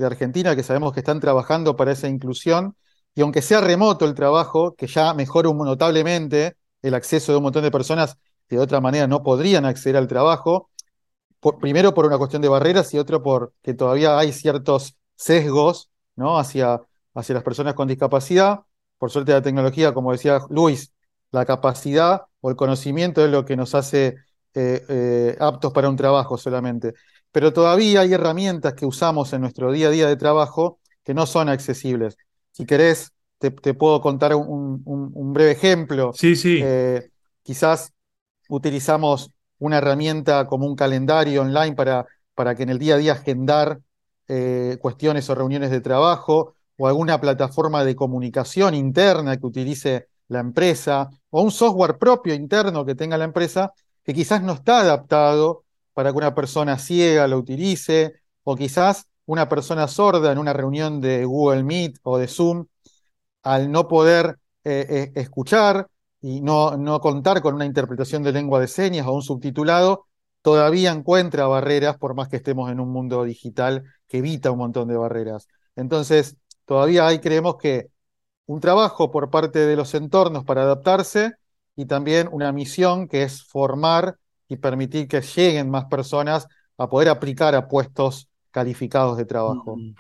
Argentina 0.05 0.55
que 0.55 0.63
sabemos 0.63 0.93
que 0.93 1.01
están 1.01 1.21
trabajando 1.21 1.77
para 1.77 1.93
esa 1.93 2.09
inclusión, 2.09 2.77
y 3.15 3.23
aunque 3.23 3.43
sea 3.43 3.61
remoto 3.61 4.05
el 4.05 4.15
trabajo, 4.15 4.75
que 4.77 4.87
ya 4.87 5.15
mejora 5.15 5.51
notablemente 5.53 6.57
el 6.83 6.95
acceso 6.95 7.33
de 7.33 7.39
un 7.39 7.45
montón 7.45 7.63
de 7.63 7.71
personas 7.71 8.19
que 8.51 8.57
de 8.57 8.63
otra 8.63 8.81
manera 8.81 9.07
no 9.07 9.23
podrían 9.23 9.65
acceder 9.65 9.97
al 9.97 10.09
trabajo, 10.09 10.71
primero 11.61 11.95
por 11.95 12.05
una 12.05 12.19
cuestión 12.19 12.43
de 12.43 12.49
barreras 12.49 12.93
y 12.93 12.99
otro 12.99 13.23
porque 13.23 13.75
todavía 13.75 14.19
hay 14.19 14.33
ciertos 14.33 14.97
sesgos 15.15 15.89
¿no? 16.17 16.37
hacia, 16.37 16.83
hacia 17.15 17.35
las 17.37 17.45
personas 17.45 17.75
con 17.75 17.87
discapacidad 17.87 18.61
por 18.99 19.11
suerte 19.11 19.33
la 19.33 19.41
tecnología, 19.41 19.95
como 19.95 20.13
decía 20.13 20.41
Luis, 20.51 20.93
la 21.31 21.47
capacidad 21.47 22.25
o 22.43 22.51
el 22.51 22.57
conocimiento 22.57 23.25
es 23.25 23.31
lo 23.31 23.47
que 23.47 23.57
nos 23.57 23.75
hace 23.75 24.17
eh, 24.53 24.85
eh, 24.89 25.37
aptos 25.41 25.73
para 25.73 25.89
un 25.89 25.97
trabajo 25.97 26.37
solamente. 26.37 26.93
Pero 27.33 27.53
todavía 27.53 28.01
hay 28.01 28.13
herramientas 28.13 28.75
que 28.75 28.85
usamos 28.85 29.33
en 29.33 29.41
nuestro 29.41 29.73
día 29.73 29.89
a 29.89 29.91
día 29.91 30.07
de 30.07 30.17
trabajo 30.17 30.81
que 31.03 31.15
no 31.15 31.25
son 31.25 31.49
accesibles. 31.49 32.19
Si 32.51 32.67
querés, 32.67 33.13
te, 33.39 33.51
puedo 33.51 34.03
contar 34.03 34.35
un, 34.35 35.33
breve 35.33 35.53
ejemplo. 35.53 36.13
Sí, 36.13 36.37
sí. 36.37 36.61
Eh, 36.63 37.11
quizás 37.43 37.95
utilizamos 38.51 39.31
una 39.59 39.79
herramienta 39.79 40.47
como 40.47 40.67
un 40.67 40.77
calendario 40.77 41.43
online 41.43 41.75
para, 41.75 42.07
para 42.35 42.55
que 42.55 42.63
en 42.65 42.71
el 42.71 42.79
día 42.79 42.95
a 42.95 42.99
día 42.99 43.13
agendar 43.13 43.81
cuestiones 44.81 45.29
o 45.29 45.35
reuniones 45.35 45.73
de 45.73 45.81
trabajo 45.81 46.55
o 46.79 46.87
alguna 46.87 47.21
plataforma 47.21 47.85
de 47.85 47.97
comunicación 47.97 48.75
interna 48.75 49.37
que 49.37 49.47
utilice 49.47 50.07
la 50.29 50.41
empresa, 50.41 51.11
o 51.29 51.43
un 51.43 51.51
software 51.51 51.99
propio 51.99 52.33
interno 52.35 52.87
que 52.87 52.95
tenga 52.95 53.19
la 53.19 53.25
empresa, 53.25 53.73
que 54.03 54.15
quizás 54.15 54.43
no 54.43 54.55
está 54.55 54.81
adaptado 54.81 55.65
para 55.93 56.13
que 56.13 56.19
una 56.19 56.35
persona 56.35 56.79
ciega 56.79 57.27
lo 57.27 57.37
utilice, 57.37 58.15
o 58.45 58.57
quizás 58.57 59.07
una 59.27 59.49
persona 59.49 59.89
sorda 59.89 60.33
en 60.33 60.39
una 60.39 60.53
reunión 60.53 61.01
de 61.01 61.25
Google 61.25 61.65
Meet 61.65 61.99
o 62.03 62.17
de 62.17 62.29
Zoom, 62.29 62.67
al 63.43 63.71
no 63.71 63.89
poder 63.89 64.39
eh, 64.65 64.87
eh, 64.89 65.13
escuchar 65.17 65.89
y 66.21 66.41
no, 66.41 66.77
no 66.77 67.01
contar 67.01 67.41
con 67.43 67.55
una 67.55 67.65
interpretación 67.67 68.23
de 68.23 68.33
lengua 68.33 68.61
de 68.61 68.69
señas 68.69 69.07
o 69.07 69.13
un 69.13 69.23
subtitulado, 69.23 70.07
todavía 70.43 70.93
encuentra 70.93 71.47
barreras, 71.47 71.99
por 71.99 72.15
más 72.15 72.29
que 72.29 72.37
estemos 72.37 72.71
en 72.71 72.81
un 72.81 72.91
mundo 72.91 73.25
digital 73.25 73.85
que 74.09 74.19
evita 74.19 74.51
un 74.51 74.59
montón 74.59 74.89
de 74.89 74.97
barreras. 74.97 75.49
Entonces, 75.77 76.37
todavía 76.65 77.07
hay, 77.07 77.21
creemos 77.21 77.57
que, 77.57 77.89
un 78.47 78.59
trabajo 78.59 79.13
por 79.13 79.31
parte 79.31 79.61
de 79.61 79.77
los 79.77 79.95
entornos 79.95 80.45
para 80.45 80.63
adaptarse 80.63 81.35
y 81.77 81.87
también 81.87 82.29
una 82.33 82.51
misión 82.51 83.07
que 83.07 83.23
es 83.23 83.45
formar 83.45 84.17
y 84.49 84.57
permitir 84.57 85.07
que 85.07 85.21
lleguen 85.21 85.71
más 85.71 85.85
personas 85.85 86.49
a 86.77 86.89
poder 86.89 87.11
aplicar 87.11 87.55
a 87.55 87.69
puestos 87.69 88.29
calificados 88.51 89.17
de 89.17 89.25
trabajo. 89.25 89.77
Mm. 89.77 89.95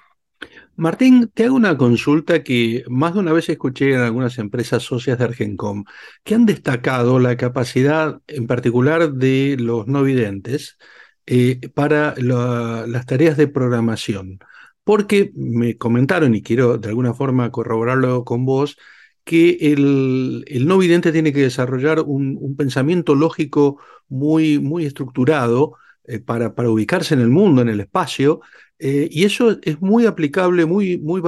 Martín, 0.76 1.30
te 1.34 1.44
hago 1.44 1.56
una 1.56 1.76
consulta 1.76 2.42
que 2.42 2.84
más 2.88 3.14
de 3.14 3.20
una 3.20 3.32
vez 3.32 3.48
escuché 3.48 3.92
en 3.92 4.00
algunas 4.00 4.38
empresas 4.38 4.82
socias 4.82 5.18
de 5.18 5.24
Argencom, 5.24 5.84
que 6.24 6.34
han 6.34 6.46
destacado 6.46 7.18
la 7.18 7.36
capacidad 7.36 8.20
en 8.26 8.46
particular 8.46 9.12
de 9.12 9.56
los 9.58 9.86
no 9.86 10.02
videntes 10.02 10.78
eh, 11.26 11.60
para 11.74 12.14
las 12.16 13.06
tareas 13.06 13.36
de 13.36 13.48
programación. 13.48 14.38
Porque 14.84 15.32
me 15.34 15.76
comentaron, 15.76 16.34
y 16.34 16.42
quiero 16.42 16.78
de 16.78 16.88
alguna 16.88 17.14
forma 17.14 17.50
corroborarlo 17.52 18.24
con 18.24 18.46
vos, 18.46 18.78
que 19.24 19.58
el, 19.72 20.44
no 20.66 20.78
vidente 20.78 21.12
tiene 21.12 21.32
que 21.32 21.42
desarrollar 21.42 22.00
un, 22.00 22.56
pensamiento 22.56 23.14
lógico 23.14 23.78
muy, 24.08 24.58
muy 24.58 24.86
estructurado 24.86 25.74
eh, 26.04 26.20
para, 26.20 26.54
para, 26.54 26.70
ubicarse 26.70 27.14
en 27.14 27.20
el 27.20 27.28
mundo, 27.28 27.62
en 27.62 27.68
el 27.68 27.80
espacio, 27.80 28.40
eh, 28.82 29.08
y 29.10 29.24
eso 29.24 29.58
es 29.62 29.82
muy 29.82 30.06
aplicable, 30.06 30.64
muy, 30.64 30.96
muy 30.96 31.22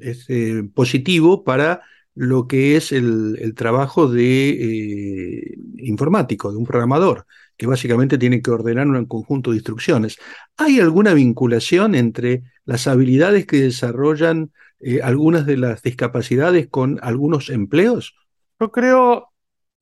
este, 0.00 0.62
positivo 0.62 1.42
para 1.42 1.82
lo 2.14 2.46
que 2.46 2.76
es 2.76 2.92
el, 2.92 3.52
trabajo 3.56 4.08
de 4.08 4.50
eh, 4.50 5.58
informático, 5.78 6.52
de 6.52 6.56
un 6.56 6.64
programador 6.64 7.26
que 7.56 7.66
básicamente 7.66 8.16
tiene 8.16 8.40
que 8.40 8.52
ordenar 8.52 8.86
un 8.86 9.06
conjunto 9.06 9.50
de 9.50 9.56
instrucciones. 9.56 10.18
¿Hay 10.56 10.78
alguna 10.78 11.14
vinculación 11.14 11.96
entre 11.96 12.44
las 12.64 12.86
habilidades 12.86 13.44
que 13.46 13.60
desarrollan 13.60 14.52
eh, 14.78 15.00
algunas 15.02 15.46
de 15.46 15.56
las 15.56 15.82
discapacidades 15.82 16.68
con 16.68 17.00
algunos 17.02 17.50
empleos? 17.50 18.14
Yo 18.60 18.70
creo 18.70 19.32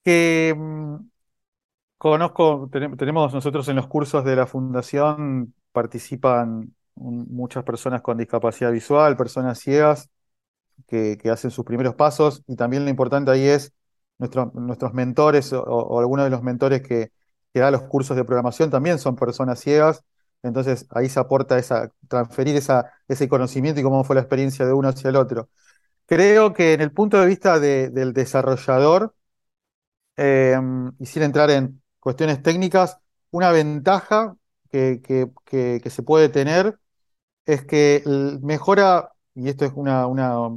que 0.03 0.55
mm, 0.57 0.97
conozco, 1.99 2.71
tenemos 2.71 3.35
nosotros 3.35 3.69
en 3.69 3.77
los 3.77 3.87
cursos 3.87 4.25
de 4.25 4.37
la 4.37 4.47
fundación, 4.47 5.55
participan 5.73 6.75
muchas 6.95 7.65
personas 7.65 8.03
con 8.03 8.19
discapacidad 8.19 8.73
visual, 8.73 9.17
personas 9.17 9.59
ciegas, 9.59 10.11
que, 10.89 11.19
hacen 11.31 11.51
sus 11.51 11.65
primeros 11.65 11.95
pasos, 11.95 12.43
y 12.47 12.57
también 12.57 12.85
lo 12.85 12.91
importante 12.91 13.31
ahí 13.31 13.47
es 13.47 13.73
nuestros 14.19 14.93
mentores 14.95 15.53
o 15.53 15.99
algunos 15.99 16.25
de 16.27 16.31
los 16.31 16.43
mentores 16.43 16.83
que, 16.83 17.11
que 17.53 17.61
da 17.61 17.71
los 17.71 17.83
cursos 17.83 18.17
de 18.17 18.25
programación 18.25 18.71
también 18.71 18.99
son 18.99 19.17
personas 19.17 19.61
ciegas, 19.61 20.05
entonces 20.43 20.87
ahí 20.91 21.09
se 21.09 21.21
aporta 21.21 21.59
esa, 21.59 21.93
transferir 22.09 22.61
ese 23.09 23.29
conocimiento 23.29 23.81
y 23.81 23.85
cómo 23.85 24.05
fue 24.05 24.17
la 24.17 24.23
experiencia 24.23 24.67
de 24.67 24.73
uno 24.73 24.89
hacia 24.89 25.11
el 25.11 25.17
otro. 25.17 25.51
Creo 26.07 26.53
que 26.53 26.75
en 26.75 26.81
el 26.81 26.93
punto 26.93 27.21
de 27.21 27.27
vista 27.27 27.61
del 27.61 28.13
desarrollador, 28.13 29.15
em, 30.17 30.93
y 30.99 31.07
sin 31.07 31.23
entrar 31.23 31.51
en 31.51 31.83
cuestiones 32.01 32.43
técnicas, 32.43 32.99
una 33.31 33.51
ventaja 33.51 34.37
que, 34.71 35.01
que, 35.03 35.91
se 35.91 36.03
puede 36.03 36.29
tener 36.29 36.79
es 37.47 37.65
que 37.65 38.03
mejora, 38.43 39.13
y 39.35 39.49
esto 39.49 39.65
es 39.65 39.73
una, 39.75 40.07
una 40.07 40.49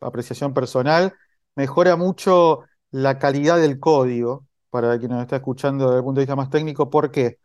apreciación 0.00 0.54
personal, 0.54 1.14
mejora 1.54 1.96
mucho 1.96 2.64
la 2.90 3.18
calidad 3.18 3.58
del 3.58 3.78
código, 3.80 4.46
para 4.70 4.98
quien 4.98 5.10
nos 5.12 5.22
está 5.22 5.36
escuchando 5.36 5.86
desde 5.86 5.98
el 5.98 6.04
punto 6.04 6.20
de 6.20 6.24
vista 6.24 6.36
más 6.36 6.50
técnico. 6.50 6.90
¿Por 6.90 7.10
qué? 7.10 7.38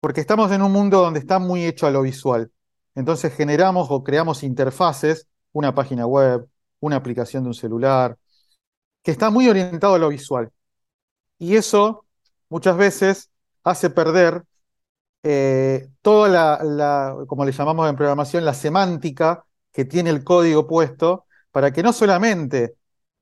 Porque 0.00 0.20
estamos 0.20 0.50
en 0.52 0.62
un 0.62 0.72
mundo 0.72 1.00
donde 1.00 1.20
está 1.20 1.38
muy 1.38 1.64
hecho 1.64 1.86
a 1.86 1.90
lo 1.90 2.02
visual. 2.02 2.50
Entonces 2.94 3.34
generamos 3.34 3.88
o 3.90 4.02
creamos 4.02 4.42
interfaces, 4.42 5.28
una 5.52 5.74
página 5.74 6.06
web, 6.06 6.46
una 6.80 6.96
aplicación 6.96 7.44
de 7.44 7.48
un 7.50 7.54
celular, 7.54 8.16
que 9.02 9.10
está 9.10 9.30
muy 9.30 9.48
orientado 9.48 9.94
a 9.94 9.98
lo 9.98 10.08
visual. 10.08 10.50
Y 11.38 11.56
eso 11.56 12.06
muchas 12.48 12.76
veces 12.76 13.30
hace 13.64 13.90
perder 13.90 14.44
eh, 15.22 15.88
toda 16.02 16.28
la, 16.62 17.16
como 17.26 17.44
le 17.44 17.52
llamamos 17.52 17.88
en 17.88 17.96
programación, 17.96 18.44
la 18.44 18.54
semántica 18.54 19.44
que 19.72 19.84
tiene 19.84 20.10
el 20.10 20.24
código 20.24 20.66
puesto 20.66 21.26
para 21.50 21.72
que 21.72 21.82
no 21.82 21.92
solamente 21.92 22.76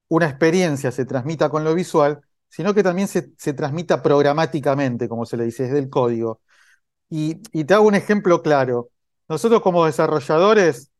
una 0.09 0.27
experiencia 0.27 0.93
se 0.93 1.05
transmita 1.05 1.51
con 1.51 1.65
lo 1.65 1.75
visual, 1.75 2.21
sino 2.49 2.75
que 2.75 2.83
también 2.83 3.09
se, 3.09 3.23
transmita 3.55 4.03
programáticamente, 4.03 5.09
como 5.09 5.27
se 5.27 5.37
le 5.37 5.45
dice, 5.45 5.65
desde 5.65 5.79
el 5.79 5.91
código. 5.91 6.41
Y, 7.11 7.37
te 7.65 7.75
hago 7.75 7.87
un 7.89 7.95
ejemplo 7.95 8.43
claro. 8.43 8.91
Nosotros 9.29 9.63
como 9.63 9.87
desarrolladores 9.87 10.91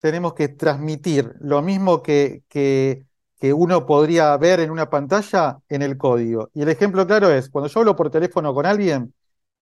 tenemos 0.00 0.34
que 0.34 0.48
transmitir 0.48 1.34
lo 1.40 1.62
mismo 1.62 2.02
que, 2.02 2.44
que, 2.48 3.06
que 3.40 3.52
uno 3.52 3.86
podría 3.86 4.36
ver 4.36 4.60
en 4.60 4.70
una 4.70 4.90
pantalla 4.90 5.58
en 5.68 5.82
el 5.82 5.96
código. 5.98 6.50
Y 6.54 6.62
el 6.62 6.68
ejemplo 6.68 7.06
claro 7.06 7.30
es, 7.30 7.50
cuando 7.50 7.68
yo 7.68 7.80
hablo 7.80 7.96
por 7.96 8.10
teléfono 8.10 8.54
con 8.54 8.66
alguien 8.66 9.14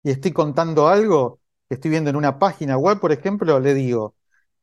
y 0.03 0.11
estoy 0.11 0.33
contando 0.33 0.89
algo 0.89 1.41
estoy 1.75 1.91
viendo 1.91 2.11
en 2.11 2.17
una 2.17 2.39
página 2.39 2.77
web, 2.77 3.01
por 3.01 3.13
ejemplo, 3.13 3.59
le 3.61 3.75
digo, 3.75 4.15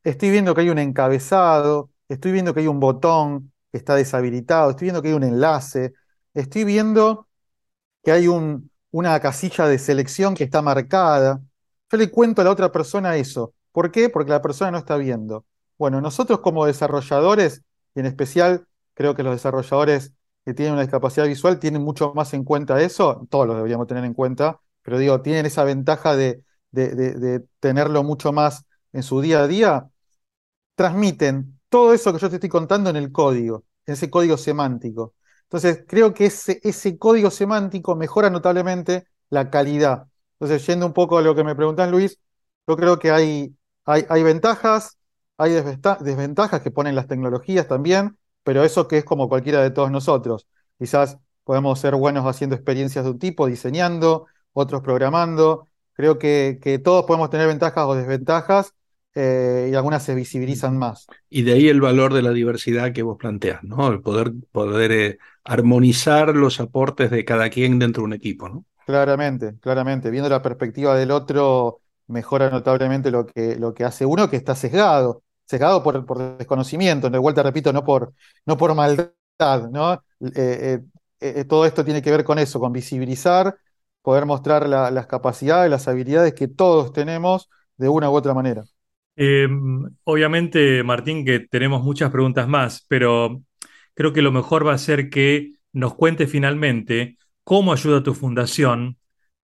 estoy 0.04 0.30
viendo 0.30 0.54
que 0.54 0.62
hay 0.62 0.70
un 0.70 0.78
encabezado, 0.78 1.90
estoy 2.08 2.32
viendo 2.32 2.54
que 2.54 2.60
hay 2.60 2.66
un 2.68 2.80
botón, 2.80 3.52
que 3.72 3.78
está 3.78 3.94
deshabilitado, 3.94 4.70
estoy 4.70 4.86
viendo 4.86 5.02
que 5.02 5.08
hay 5.08 5.14
un 5.14 5.24
enlace, 5.24 5.92
estoy 6.34 6.64
viendo 6.64 7.28
que 8.02 8.12
hay 8.12 8.28
un, 8.28 8.70
una 8.90 9.20
casilla 9.20 9.66
de 9.66 9.78
selección 9.78 10.34
que 10.34 10.44
está 10.44 10.62
marcada. 10.62 11.42
Yo 11.90 11.98
le 11.98 12.10
cuento 12.10 12.42
a 12.42 12.44
la 12.44 12.50
otra 12.50 12.72
persona 12.72 13.16
eso. 13.16 13.54
¿Por 13.72 13.90
qué? 13.92 14.08
Porque 14.08 14.30
la 14.30 14.42
persona 14.42 14.70
no 14.72 14.78
está 14.78 14.96
viendo. 14.96 15.44
Bueno, 15.78 16.00
nosotros 16.00 16.40
como 16.40 16.66
desarrolladores, 16.66 17.62
y 17.94 18.00
en 18.00 18.06
especial 18.06 18.66
creo 18.94 19.14
que 19.14 19.22
los 19.22 19.34
desarrolladores 19.34 20.12
que 20.44 20.54
tienen 20.54 20.74
una 20.74 20.82
discapacidad 20.82 21.26
visual 21.26 21.58
tienen 21.58 21.82
mucho 21.82 22.12
más 22.14 22.34
en 22.34 22.44
cuenta 22.44 22.80
eso, 22.82 23.26
todos 23.30 23.46
lo 23.46 23.54
deberíamos 23.54 23.86
tener 23.86 24.04
en 24.04 24.14
cuenta, 24.14 24.60
pero 24.82 24.98
digo, 24.98 25.20
tienen 25.22 25.46
esa 25.46 25.64
ventaja 25.64 26.16
de, 26.16 26.42
tenerlo 27.60 28.04
mucho 28.04 28.32
más 28.32 28.64
en 28.92 29.02
su 29.02 29.20
día 29.20 29.42
a 29.42 29.48
día, 29.48 29.90
transmiten 30.74 31.60
todo 31.68 31.92
eso 31.92 32.12
que 32.12 32.18
yo 32.18 32.28
te 32.30 32.36
estoy 32.36 32.48
contando 32.48 32.90
en 32.90 32.96
el 32.96 33.12
código, 33.12 33.64
en 33.86 33.94
ese 33.94 34.10
código 34.10 34.36
semántico. 34.36 35.14
Entonces, 35.44 35.84
creo 35.86 36.14
que 36.14 36.26
ese, 36.26 36.98
código 36.98 37.30
semántico 37.30 37.96
mejora 37.96 38.30
notablemente 38.30 39.06
la 39.30 39.50
calidad. 39.50 40.06
Entonces, 40.38 40.66
yendo 40.66 40.86
un 40.86 40.92
poco 40.92 41.18
a 41.18 41.22
lo 41.22 41.34
que 41.34 41.44
me 41.44 41.54
preguntan, 41.54 41.90
Luis, 41.90 42.18
yo 42.66 42.76
creo 42.76 42.98
que 42.98 43.10
hay, 43.10 43.54
hay, 43.84 44.06
hay 44.08 44.22
ventajas, 44.22 44.98
hay 45.36 45.52
desventajas 45.52 46.60
que 46.62 46.70
ponen 46.70 46.94
las 46.94 47.06
tecnologías 47.08 47.66
también, 47.66 48.16
pero 48.42 48.64
eso 48.64 48.88
que 48.88 48.98
es 48.98 49.04
como 49.04 49.28
cualquiera 49.28 49.62
de 49.62 49.70
todos 49.70 49.90
nosotros. 49.90 50.46
Quizás 50.78 51.18
podemos 51.44 51.78
ser 51.80 51.94
buenos 51.96 52.26
haciendo 52.26 52.56
experiencias 52.56 53.04
de 53.04 53.10
un 53.10 53.18
tipo, 53.18 53.46
diseñando, 53.46 54.26
otros 54.52 54.82
programando. 54.82 55.68
Creo 55.92 56.18
que, 56.18 56.58
que 56.62 56.78
todos 56.78 57.04
podemos 57.04 57.30
tener 57.30 57.46
ventajas 57.46 57.84
o 57.86 57.94
desventajas 57.94 58.72
eh, 59.14 59.68
y 59.72 59.74
algunas 59.74 60.02
se 60.02 60.14
visibilizan 60.14 60.78
más. 60.78 61.06
Y 61.28 61.42
de 61.42 61.52
ahí 61.52 61.68
el 61.68 61.80
valor 61.80 62.14
de 62.14 62.22
la 62.22 62.30
diversidad 62.30 62.92
que 62.92 63.02
vos 63.02 63.16
planteas, 63.18 63.62
¿no? 63.62 63.88
El 63.88 64.00
poder, 64.00 64.32
poder 64.52 64.92
eh, 64.92 65.18
armonizar 65.44 66.34
los 66.34 66.60
aportes 66.60 67.10
de 67.10 67.24
cada 67.24 67.50
quien 67.50 67.78
dentro 67.78 68.02
de 68.02 68.06
un 68.06 68.12
equipo, 68.12 68.48
¿no? 68.48 68.64
Claramente, 68.86 69.56
claramente. 69.60 70.10
Viendo 70.10 70.28
la 70.28 70.42
perspectiva 70.42 70.96
del 70.96 71.10
otro, 71.10 71.80
mejora 72.08 72.50
notablemente 72.50 73.10
lo 73.10 73.26
que, 73.26 73.56
lo 73.56 73.74
que 73.74 73.84
hace 73.84 74.06
uno 74.06 74.28
que 74.30 74.36
está 74.36 74.54
sesgado, 74.54 75.22
sesgado 75.44 75.82
por, 75.82 76.04
por 76.06 76.38
desconocimiento, 76.38 77.10
de 77.10 77.18
vuelta 77.18 77.42
repito, 77.42 77.72
no 77.72 77.84
por, 77.84 78.14
no 78.46 78.56
por 78.56 78.74
maldad, 78.74 79.68
¿no? 79.70 80.02
Eh, 81.22 81.44
todo 81.48 81.66
esto 81.66 81.84
tiene 81.84 82.02
que 82.02 82.10
ver 82.10 82.24
con 82.24 82.38
eso, 82.38 82.58
con 82.60 82.72
visibilizar, 82.72 83.54
poder 84.02 84.26
mostrar 84.26 84.68
las 84.68 85.06
capacidades, 85.06 85.70
las 85.70 85.88
habilidades 85.88 86.34
que 86.34 86.48
todos 86.48 86.92
tenemos 86.92 87.48
de 87.76 87.88
una 87.88 88.10
u 88.10 88.14
otra 88.14 88.34
manera. 88.34 88.64
Eh, 89.16 89.48
obviamente, 90.04 90.82
Martín, 90.82 91.24
que 91.24 91.40
tenemos 91.40 91.82
muchas 91.82 92.10
preguntas 92.10 92.48
más, 92.48 92.84
pero 92.88 93.42
creo 93.94 94.12
que 94.12 94.22
lo 94.22 94.32
mejor 94.32 94.66
va 94.66 94.74
a 94.74 94.78
ser 94.78 95.10
que 95.10 95.52
nos 95.72 95.94
cuente 95.94 96.26
finalmente 96.26 97.16
cómo 97.44 97.72
ayuda 97.72 98.02
tu 98.02 98.14
fundación 98.14 98.96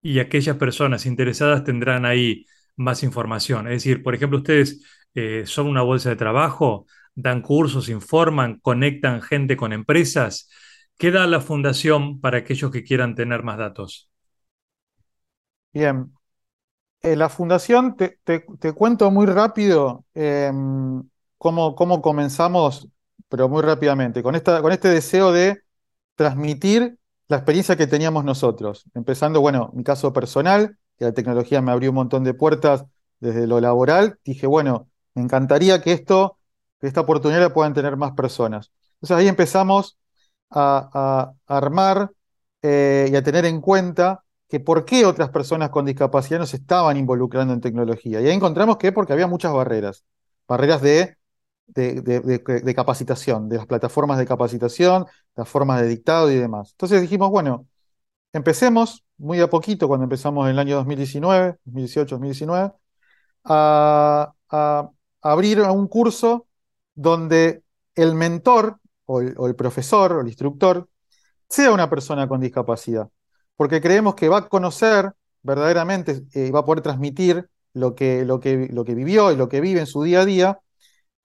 y 0.02 0.18
aquellas 0.18 0.56
personas 0.56 1.06
interesadas 1.06 1.64
tendrán 1.64 2.04
ahí 2.04 2.46
más 2.76 3.02
información. 3.02 3.66
Es 3.66 3.82
decir, 3.82 4.02
por 4.02 4.14
ejemplo, 4.14 4.38
ustedes 4.38 4.82
eh, 5.14 5.44
son 5.46 5.66
una 5.66 5.82
bolsa 5.82 6.10
de 6.10 6.16
trabajo, 6.16 6.86
dan 7.14 7.42
cursos, 7.42 7.88
informan, 7.88 8.58
conectan 8.60 9.22
gente 9.22 9.56
con 9.56 9.72
empresas. 9.72 10.48
¿Qué 10.98 11.10
da 11.10 11.26
la 11.26 11.40
fundación 11.40 12.20
para 12.20 12.38
aquellos 12.38 12.70
que 12.70 12.84
quieran 12.84 13.14
tener 13.14 13.42
más 13.42 13.58
datos? 13.58 14.10
Bien, 15.76 16.10
eh, 17.02 17.16
la 17.16 17.28
fundación, 17.28 17.96
te, 17.96 18.18
cuento 18.74 19.10
muy 19.10 19.26
rápido 19.26 20.06
em, 20.14 21.02
cómo, 21.36 21.74
cómo, 21.74 22.00
comenzamos, 22.00 22.88
pero 23.28 23.50
muy 23.50 23.60
rápidamente, 23.60 24.22
con, 24.22 24.34
esta, 24.34 24.62
con 24.62 24.72
este 24.72 24.88
deseo 24.88 25.32
de 25.32 25.60
transmitir 26.14 26.98
la 27.28 27.36
experiencia 27.36 27.76
que 27.76 27.86
teníamos 27.86 28.24
nosotros. 28.24 28.86
Empezando, 28.94 29.42
bueno, 29.42 29.70
mi 29.74 29.84
caso 29.84 30.14
personal, 30.14 30.78
que 30.98 31.04
la 31.04 31.12
tecnología 31.12 31.60
me 31.60 31.72
abrió 31.72 31.90
un 31.90 31.96
montón 31.96 32.24
de 32.24 32.32
puertas 32.32 32.86
desde 33.20 33.46
lo 33.46 33.60
laboral. 33.60 34.18
Dije, 34.24 34.46
bueno, 34.46 34.88
me 35.14 35.20
encantaría 35.24 35.82
que 35.82 35.92
esto, 35.92 36.38
que 36.80 36.86
esta 36.86 37.02
oportunidad 37.02 37.40
la 37.42 37.52
puedan 37.52 37.74
tener 37.74 37.98
más 37.98 38.12
personas. 38.12 38.72
Entonces 38.94 39.18
ahí 39.18 39.28
empezamos 39.28 39.98
a, 40.50 41.34
armar 41.46 42.12
eh, 42.62 43.10
y 43.12 43.16
a 43.16 43.22
tener 43.22 43.44
en 43.44 43.60
cuenta 43.60 44.22
que 44.48 44.60
por 44.60 44.84
qué 44.84 45.04
otras 45.06 45.30
personas 45.30 45.70
con 45.70 45.84
discapacidad 45.84 46.38
no 46.38 46.46
se 46.46 46.58
estaban 46.58 46.96
involucrando 46.96 47.52
en 47.52 47.60
tecnología. 47.60 48.20
Y 48.20 48.26
ahí 48.26 48.34
encontramos 48.34 48.76
que 48.76 48.92
porque 48.92 49.12
había 49.12 49.26
muchas 49.26 49.52
barreras, 49.52 50.04
barreras 50.46 50.82
de, 50.82 51.16
capacitación, 52.74 53.48
de 53.48 53.56
las 53.56 53.66
plataformas 53.66 54.18
de 54.18 54.26
capacitación, 54.26 55.06
las 55.34 55.48
formas 55.48 55.80
de 55.80 55.88
dictado 55.88 56.30
y 56.30 56.36
demás. 56.36 56.70
Entonces 56.72 57.00
dijimos, 57.02 57.30
bueno, 57.30 57.66
empecemos 58.32 59.04
muy 59.18 59.40
a 59.40 59.50
poquito, 59.50 59.88
cuando 59.88 60.04
empezamos 60.04 60.46
en 60.46 60.52
el 60.52 60.58
año 60.58 60.76
2019, 60.76 61.58
2018, 61.64 62.16
2019, 62.16 62.72
a, 63.44 64.32
a 64.50 64.90
abrir 65.22 65.60
un 65.62 65.88
curso 65.88 66.46
donde 66.94 67.62
el 67.94 68.14
mentor 68.14 68.78
o 69.06 69.20
el 69.20 69.54
profesor 69.56 70.12
o 70.12 70.20
el 70.20 70.28
instructor 70.28 70.88
sea 71.48 71.72
una 71.72 71.88
persona 71.88 72.28
con 72.28 72.40
discapacidad 72.40 73.08
porque 73.56 73.80
creemos 73.80 74.14
que 74.14 74.28
va 74.28 74.38
a 74.38 74.48
conocer 74.48 75.12
verdaderamente 75.42 76.24
y 76.34 76.40
eh, 76.40 76.50
va 76.50 76.60
a 76.60 76.64
poder 76.64 76.82
transmitir 76.82 77.48
lo 77.72 77.94
que, 77.94 78.24
lo, 78.24 78.40
que, 78.40 78.68
lo 78.70 78.84
que 78.84 78.94
vivió 78.94 79.32
y 79.32 79.36
lo 79.36 79.48
que 79.48 79.60
vive 79.60 79.80
en 79.80 79.86
su 79.86 80.02
día 80.02 80.20
a 80.20 80.24
día. 80.24 80.60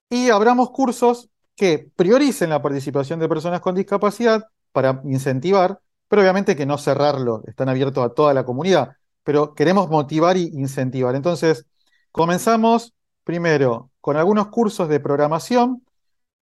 Y 0.09 0.29
abramos 0.29 0.71
cursos 0.71 1.29
que 1.55 1.89
prioricen 1.95 2.49
la 2.49 2.61
participación 2.61 3.19
de 3.19 3.29
personas 3.29 3.61
con 3.61 3.75
discapacidad 3.75 4.43
para 4.71 5.01
incentivar, 5.05 5.79
pero 6.07 6.21
obviamente 6.21 6.55
que 6.55 6.65
no 6.65 6.77
cerrarlo, 6.77 7.43
están 7.47 7.69
abiertos 7.69 8.05
a 8.05 8.09
toda 8.13 8.33
la 8.33 8.45
comunidad, 8.45 8.95
pero 9.23 9.53
queremos 9.53 9.89
motivar 9.89 10.37
e 10.37 10.41
incentivar. 10.41 11.15
Entonces, 11.15 11.65
comenzamos 12.11 12.93
primero 13.23 13.91
con 14.01 14.17
algunos 14.17 14.47
cursos 14.47 14.89
de 14.89 14.99
programación, 14.99 15.83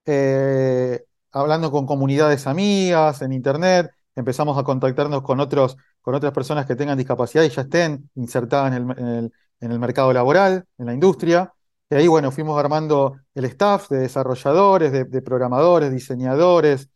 eh, 0.06 1.04
hablando 1.32 1.71
con 1.71 1.86
comunidades 1.86 2.47
amigas 2.47 3.21
en 3.21 3.34
Internet, 3.34 3.91
empezamos 4.19 4.58
a 4.58 4.63
contactarnos 4.63 5.21
con, 5.23 5.39
otros, 5.39 5.77
con 6.01 6.15
otras 6.15 6.34
personas 6.34 6.65
que 6.65 6.75
tengan 6.75 6.97
discapacidad 6.97 7.43
y 7.43 7.49
ya 7.49 7.63
estén 7.63 8.10
insertadas 8.15 8.73
en 8.75 8.91
el, 8.91 9.32
en 9.62 9.71
el, 9.71 9.79
mercado 9.79 10.13
laboral, 10.13 10.65
en 10.77 10.86
la 10.86 10.93
industria. 10.93 11.53
Y 11.89 11.95
ahí, 11.95 12.08
bueno, 12.08 12.32
fuimos 12.32 12.60
armando 12.60 13.17
el 13.34 13.45
staff 13.45 13.89
de 13.89 13.99
desarrolladores, 13.99 14.91
de, 14.91 15.21
programadores, 15.21 15.91
diseñadores, 15.91 16.89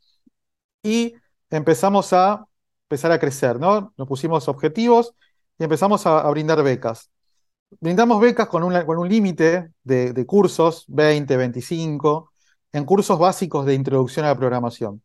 y 0.84 1.16
empezamos 1.50 2.14
a 2.14 2.46
empezar 2.84 3.12
a 3.12 3.20
crecer, 3.20 3.60
¿no? 3.60 3.94
Nos 3.98 4.08
pusimos 4.08 4.48
objetivos 4.48 5.16
y 5.58 5.64
empezamos 5.64 6.06
a, 6.06 6.30
brindar 6.30 6.62
becas. 6.64 7.10
Brindamos 7.80 8.22
becas 8.22 8.48
con, 8.48 8.72
con 8.86 8.98
un 9.00 9.10
límite 9.10 9.72
de, 9.84 10.14
de, 10.14 10.26
cursos, 10.26 10.86
20, 10.90 11.38
25, 11.38 12.32
en 12.74 12.86
cursos 12.86 13.18
básicos 13.18 13.66
de 13.66 13.74
introducción 13.74 14.26
a 14.26 14.30
la 14.30 14.38
programación. 14.38 15.02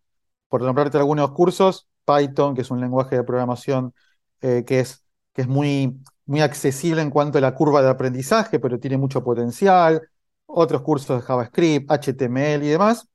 Por 0.49 0.63
nombrarte 0.63 0.99
algunos 0.99 1.31
cursos, 1.33 1.88
Python, 2.09 2.55
que 2.55 2.63
es 2.63 2.71
un 2.71 2.81
lenguaje 2.81 3.17
de 3.17 3.25
programación 3.25 3.95
eh, 4.41 4.65
que, 4.67 4.81
es, 4.81 5.05
que 5.35 5.43
es 5.43 5.49
muy, 5.49 6.01
muy 6.27 6.41
accesible 6.41 7.03
en 7.03 7.11
cuanto 7.11 7.39
a 7.39 7.41
la 7.41 7.55
curva 7.55 7.83
de 7.83 7.91
aprendizaje, 7.91 8.59
pero 8.61 8.79
tiene 8.81 8.97
mucho 8.99 9.23
potencial, 9.23 10.09
otros 10.47 10.83
cursos 10.83 11.21
de 11.21 11.27
JavaScript, 11.27 11.91
HTML 11.91 12.65
y 12.65 12.69
demás. 12.69 13.09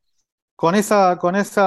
con 0.55 0.75
esa, 0.75 1.17
con 1.19 1.35
ese 1.35 1.61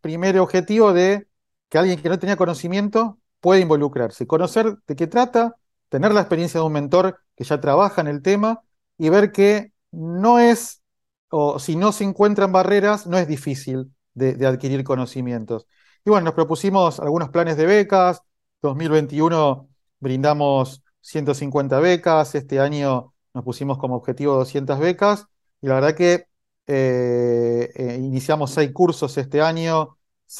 primer 0.00 0.38
objetivo 0.38 0.92
de 0.92 1.28
que 1.68 1.78
alguien 1.78 2.00
que 2.00 2.08
no 2.08 2.18
tenía 2.18 2.36
conocimiento 2.36 3.18
puede 3.40 3.60
involucrarse, 3.60 4.26
conocer 4.26 4.76
de 4.86 4.96
qué 4.96 5.06
trata, 5.06 5.56
tener 5.88 6.12
la 6.12 6.20
experiencia 6.20 6.60
de 6.60 6.66
un 6.66 6.72
mentor 6.72 7.20
que 7.36 7.44
ya 7.44 7.60
trabaja 7.60 8.00
en 8.00 8.08
el 8.08 8.22
tema 8.22 8.62
y 8.98 9.08
ver 9.10 9.32
que 9.32 9.72
no 9.90 10.38
es, 10.38 10.82
o 11.30 11.58
si 11.58 11.76
no 11.76 11.92
se 11.92 12.04
encuentran 12.04 12.52
barreras, 12.52 13.06
no 13.06 13.18
es 13.18 13.28
difícil 13.28 13.92
de, 14.14 14.46
adquirir 14.46 14.84
conocimientos. 14.84 15.66
Y 16.04 16.10
bueno, 16.10 16.26
nos 16.26 16.34
propusimos 16.34 17.00
algunos 17.00 17.30
planes 17.30 17.56
de 17.56 17.66
becas, 17.66 18.22
2021 18.62 19.68
brindamos 20.00 20.82
150 21.00 21.80
becas, 21.80 22.34
este 22.34 22.60
año 22.60 23.14
nos 23.32 23.44
pusimos 23.44 23.78
como 23.78 23.96
objetivo 23.96 24.34
200 24.34 24.78
becas. 24.78 25.26
Y 25.62 25.66
la 25.68 25.74
verdad 25.76 25.94
que 25.94 26.26
eh, 26.66 27.70
eh, 27.74 27.96
iniciamos 27.98 28.50
seis 28.52 28.72
cursos 28.72 29.16
este 29.18 29.40
año, 29.42 29.96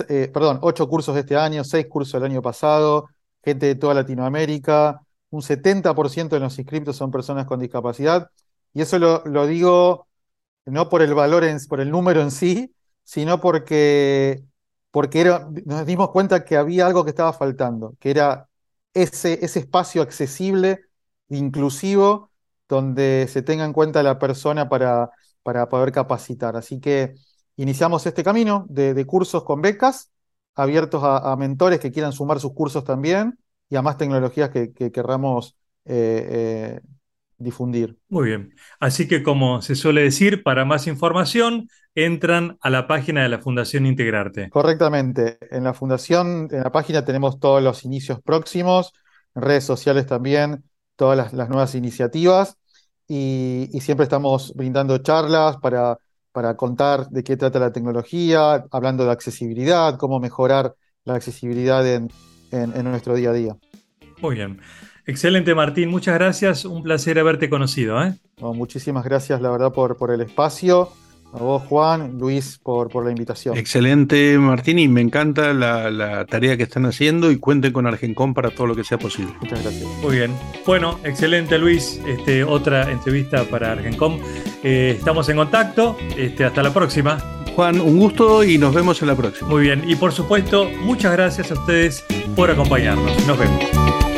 eh, 0.09 0.31
perdón, 0.33 0.59
ocho 0.63 0.89
cursos 0.89 1.17
este 1.17 1.37
año, 1.37 1.65
seis 1.65 1.87
cursos 1.87 2.15
el 2.15 2.25
año 2.25 2.43
pasado, 2.43 3.09
gente 3.43 3.67
de 3.67 3.75
toda 3.75 3.95
Latinoamérica, 3.95 5.01
un 5.31 5.43
70% 5.43 6.37
de 6.37 6.41
los 6.41 6.59
inscriptos 6.59 6.97
son 6.97 7.11
personas 7.11 7.47
con 7.47 7.61
discapacidad, 7.61 8.31
y 8.73 8.83
eso 8.83 8.99
lo, 8.99 9.47
digo 9.47 10.09
no 10.67 10.89
por 10.89 11.03
el 11.03 11.15
valor, 11.15 11.45
en, 11.45 11.59
por 11.69 11.81
el 11.81 11.91
número 11.91 12.23
en 12.23 12.31
sí, 12.31 12.75
sino 13.05 13.41
porque, 13.41 14.45
porque 14.95 15.25
nos 15.65 15.87
dimos 15.87 16.11
cuenta 16.13 16.45
que 16.45 16.57
había 16.57 16.87
algo 16.87 17.03
que 17.03 17.11
estaba 17.11 17.33
faltando, 17.33 17.97
que 17.99 18.13
era 18.13 18.49
ese, 18.93 19.45
ese 19.45 19.59
espacio 19.59 20.03
accesible, 20.03 20.83
inclusivo, 21.29 22.31
donde 22.69 23.27
se 23.29 23.43
tenga 23.43 23.65
en 23.65 23.73
cuenta 23.73 24.05
la 24.05 24.21
persona 24.21 24.69
para, 24.69 25.11
para 25.43 25.69
poder 25.69 25.91
capacitar. 25.91 26.55
Así 26.55 26.79
que 26.79 27.17
iniciamos 27.57 28.07
este 28.07 28.23
camino 28.23 28.67
de, 28.69 29.05
cursos 29.05 29.43
con 29.43 29.61
becas, 29.63 30.13
abiertos 30.55 31.03
a, 31.03 31.35
mentores 31.37 31.81
que 31.81 31.91
quieran 31.91 32.13
sumar 32.13 32.39
sus 32.39 32.53
cursos 32.53 32.85
también 32.85 33.37
y 33.69 33.75
a 33.75 33.83
más 33.83 33.99
tecnologías 33.99 34.51
que, 34.51 34.93
querramos 34.93 35.57
eh, 35.87 36.79
eh, 36.79 36.81
difundir. 37.45 37.97
Muy 38.09 38.29
bien. 38.29 38.55
Así 38.81 39.07
que 39.07 39.23
como 39.23 39.63
se 39.63 39.77
suele 39.77 40.03
decir, 40.03 40.43
para 40.43 40.65
más 40.65 40.87
información, 40.87 41.69
entran 41.95 42.59
a 42.61 42.71
la 42.71 42.87
página 42.87 43.23
de 43.23 43.29
la 43.29 43.39
Fundación 43.39 43.87
Integrarte. 43.87 44.51
Correctamente. 44.51 45.39
En 45.51 45.65
la 45.65 45.75
Fundación, 45.75 46.49
en 46.51 46.63
la 46.63 46.73
página 46.73 47.05
tenemos 47.05 47.39
todos 47.39 47.63
los 47.63 47.85
inicios 47.85 48.21
próximos, 48.21 48.93
en 49.35 49.43
redes 49.43 49.65
sociales 49.65 50.07
también, 50.07 50.65
todas 50.97 51.33
las 51.33 51.49
nuevas 51.49 51.75
iniciativas 51.75 52.57
y, 53.07 53.69
siempre 53.81 54.05
estamos 54.05 54.53
brindando 54.55 54.99
charlas 54.99 55.57
para, 55.59 55.99
para 56.33 56.57
contar 56.57 57.09
de 57.09 57.23
qué 57.23 57.37
trata 57.37 57.59
la 57.59 57.73
tecnología, 57.73 58.65
hablando 58.71 59.05
de 59.05 59.13
accesibilidad, 59.13 59.97
cómo 59.99 60.21
mejorar 60.21 60.75
la 61.05 61.15
accesibilidad 61.15 61.87
en, 61.87 62.11
nuestro 62.85 63.15
día 63.15 63.31
a 63.31 63.33
día. 63.33 63.57
Muy 64.21 64.37
bien. 64.37 64.61
Excelente, 65.07 65.55
Martín. 65.55 65.91
Muchas 65.91 66.15
gracias. 66.15 66.65
Un 66.65 66.83
placer 66.83 67.19
haberte 67.19 67.51
conocido. 67.51 68.03
¿eh? 68.03 68.15
muchísimas 68.39 69.05
gracias, 69.05 69.41
la 69.41 69.51
verdad, 69.51 69.73
por, 69.73 69.97
por 69.97 70.11
el 70.11 70.21
espacio. 70.21 70.91
A 71.35 71.39
vos, 71.39 71.65
Juan, 71.65 72.17
Luis, 72.17 72.61
por, 72.63 72.89
por 72.89 73.05
la 73.05 73.11
invitación. 73.11 73.57
Excelente, 73.57 74.39
Martín, 74.39 74.79
y 74.79 74.87
me 74.87 75.01
encanta 75.01 75.53
la, 75.53 76.25
tarea 76.27 76.57
que 76.57 76.63
están 76.63 76.87
haciendo 76.87 77.33
y 77.33 77.39
cuenten 77.39 77.73
con 77.73 77.89
Argencom 77.89 78.35
para 78.35 78.51
todo 78.51 78.69
lo 78.69 78.77
que 78.77 78.85
sea 78.85 78.99
posible. 78.99 79.33
Muchas 79.41 79.61
gracias. 79.61 79.85
Muy 80.01 80.17
bien. 80.17 80.31
Bueno, 80.65 81.01
excelente, 81.03 81.59
Luis. 81.59 82.01
Este, 82.07 82.45
otra 82.45 82.89
entrevista 82.89 83.43
para 83.45 83.73
Argencom. 83.73 84.21
Eh, 84.63 84.95
estamos 84.97 85.29
en 85.29 85.37
contacto. 85.37 85.97
Este, 86.17 86.45
hasta 86.45 86.63
la 86.63 86.73
próxima. 86.73 87.19
Juan, 87.57 87.81
un 87.81 87.99
gusto 87.99 88.45
y 88.45 88.57
nos 88.57 88.73
vemos 88.73 89.03
en 89.03 89.09
la 89.09 89.17
próxima. 89.17 89.49
Muy 89.49 89.63
bien. 89.63 89.83
Y 89.89 89.97
por 89.97 90.13
supuesto, 90.13 90.71
muchas 90.83 91.13
gracias 91.13 91.51
a 91.51 91.55
ustedes 91.55 92.05
por 92.37 92.49
acompañarnos. 92.49 93.27
Nos 93.27 93.37
vemos. 93.37 94.14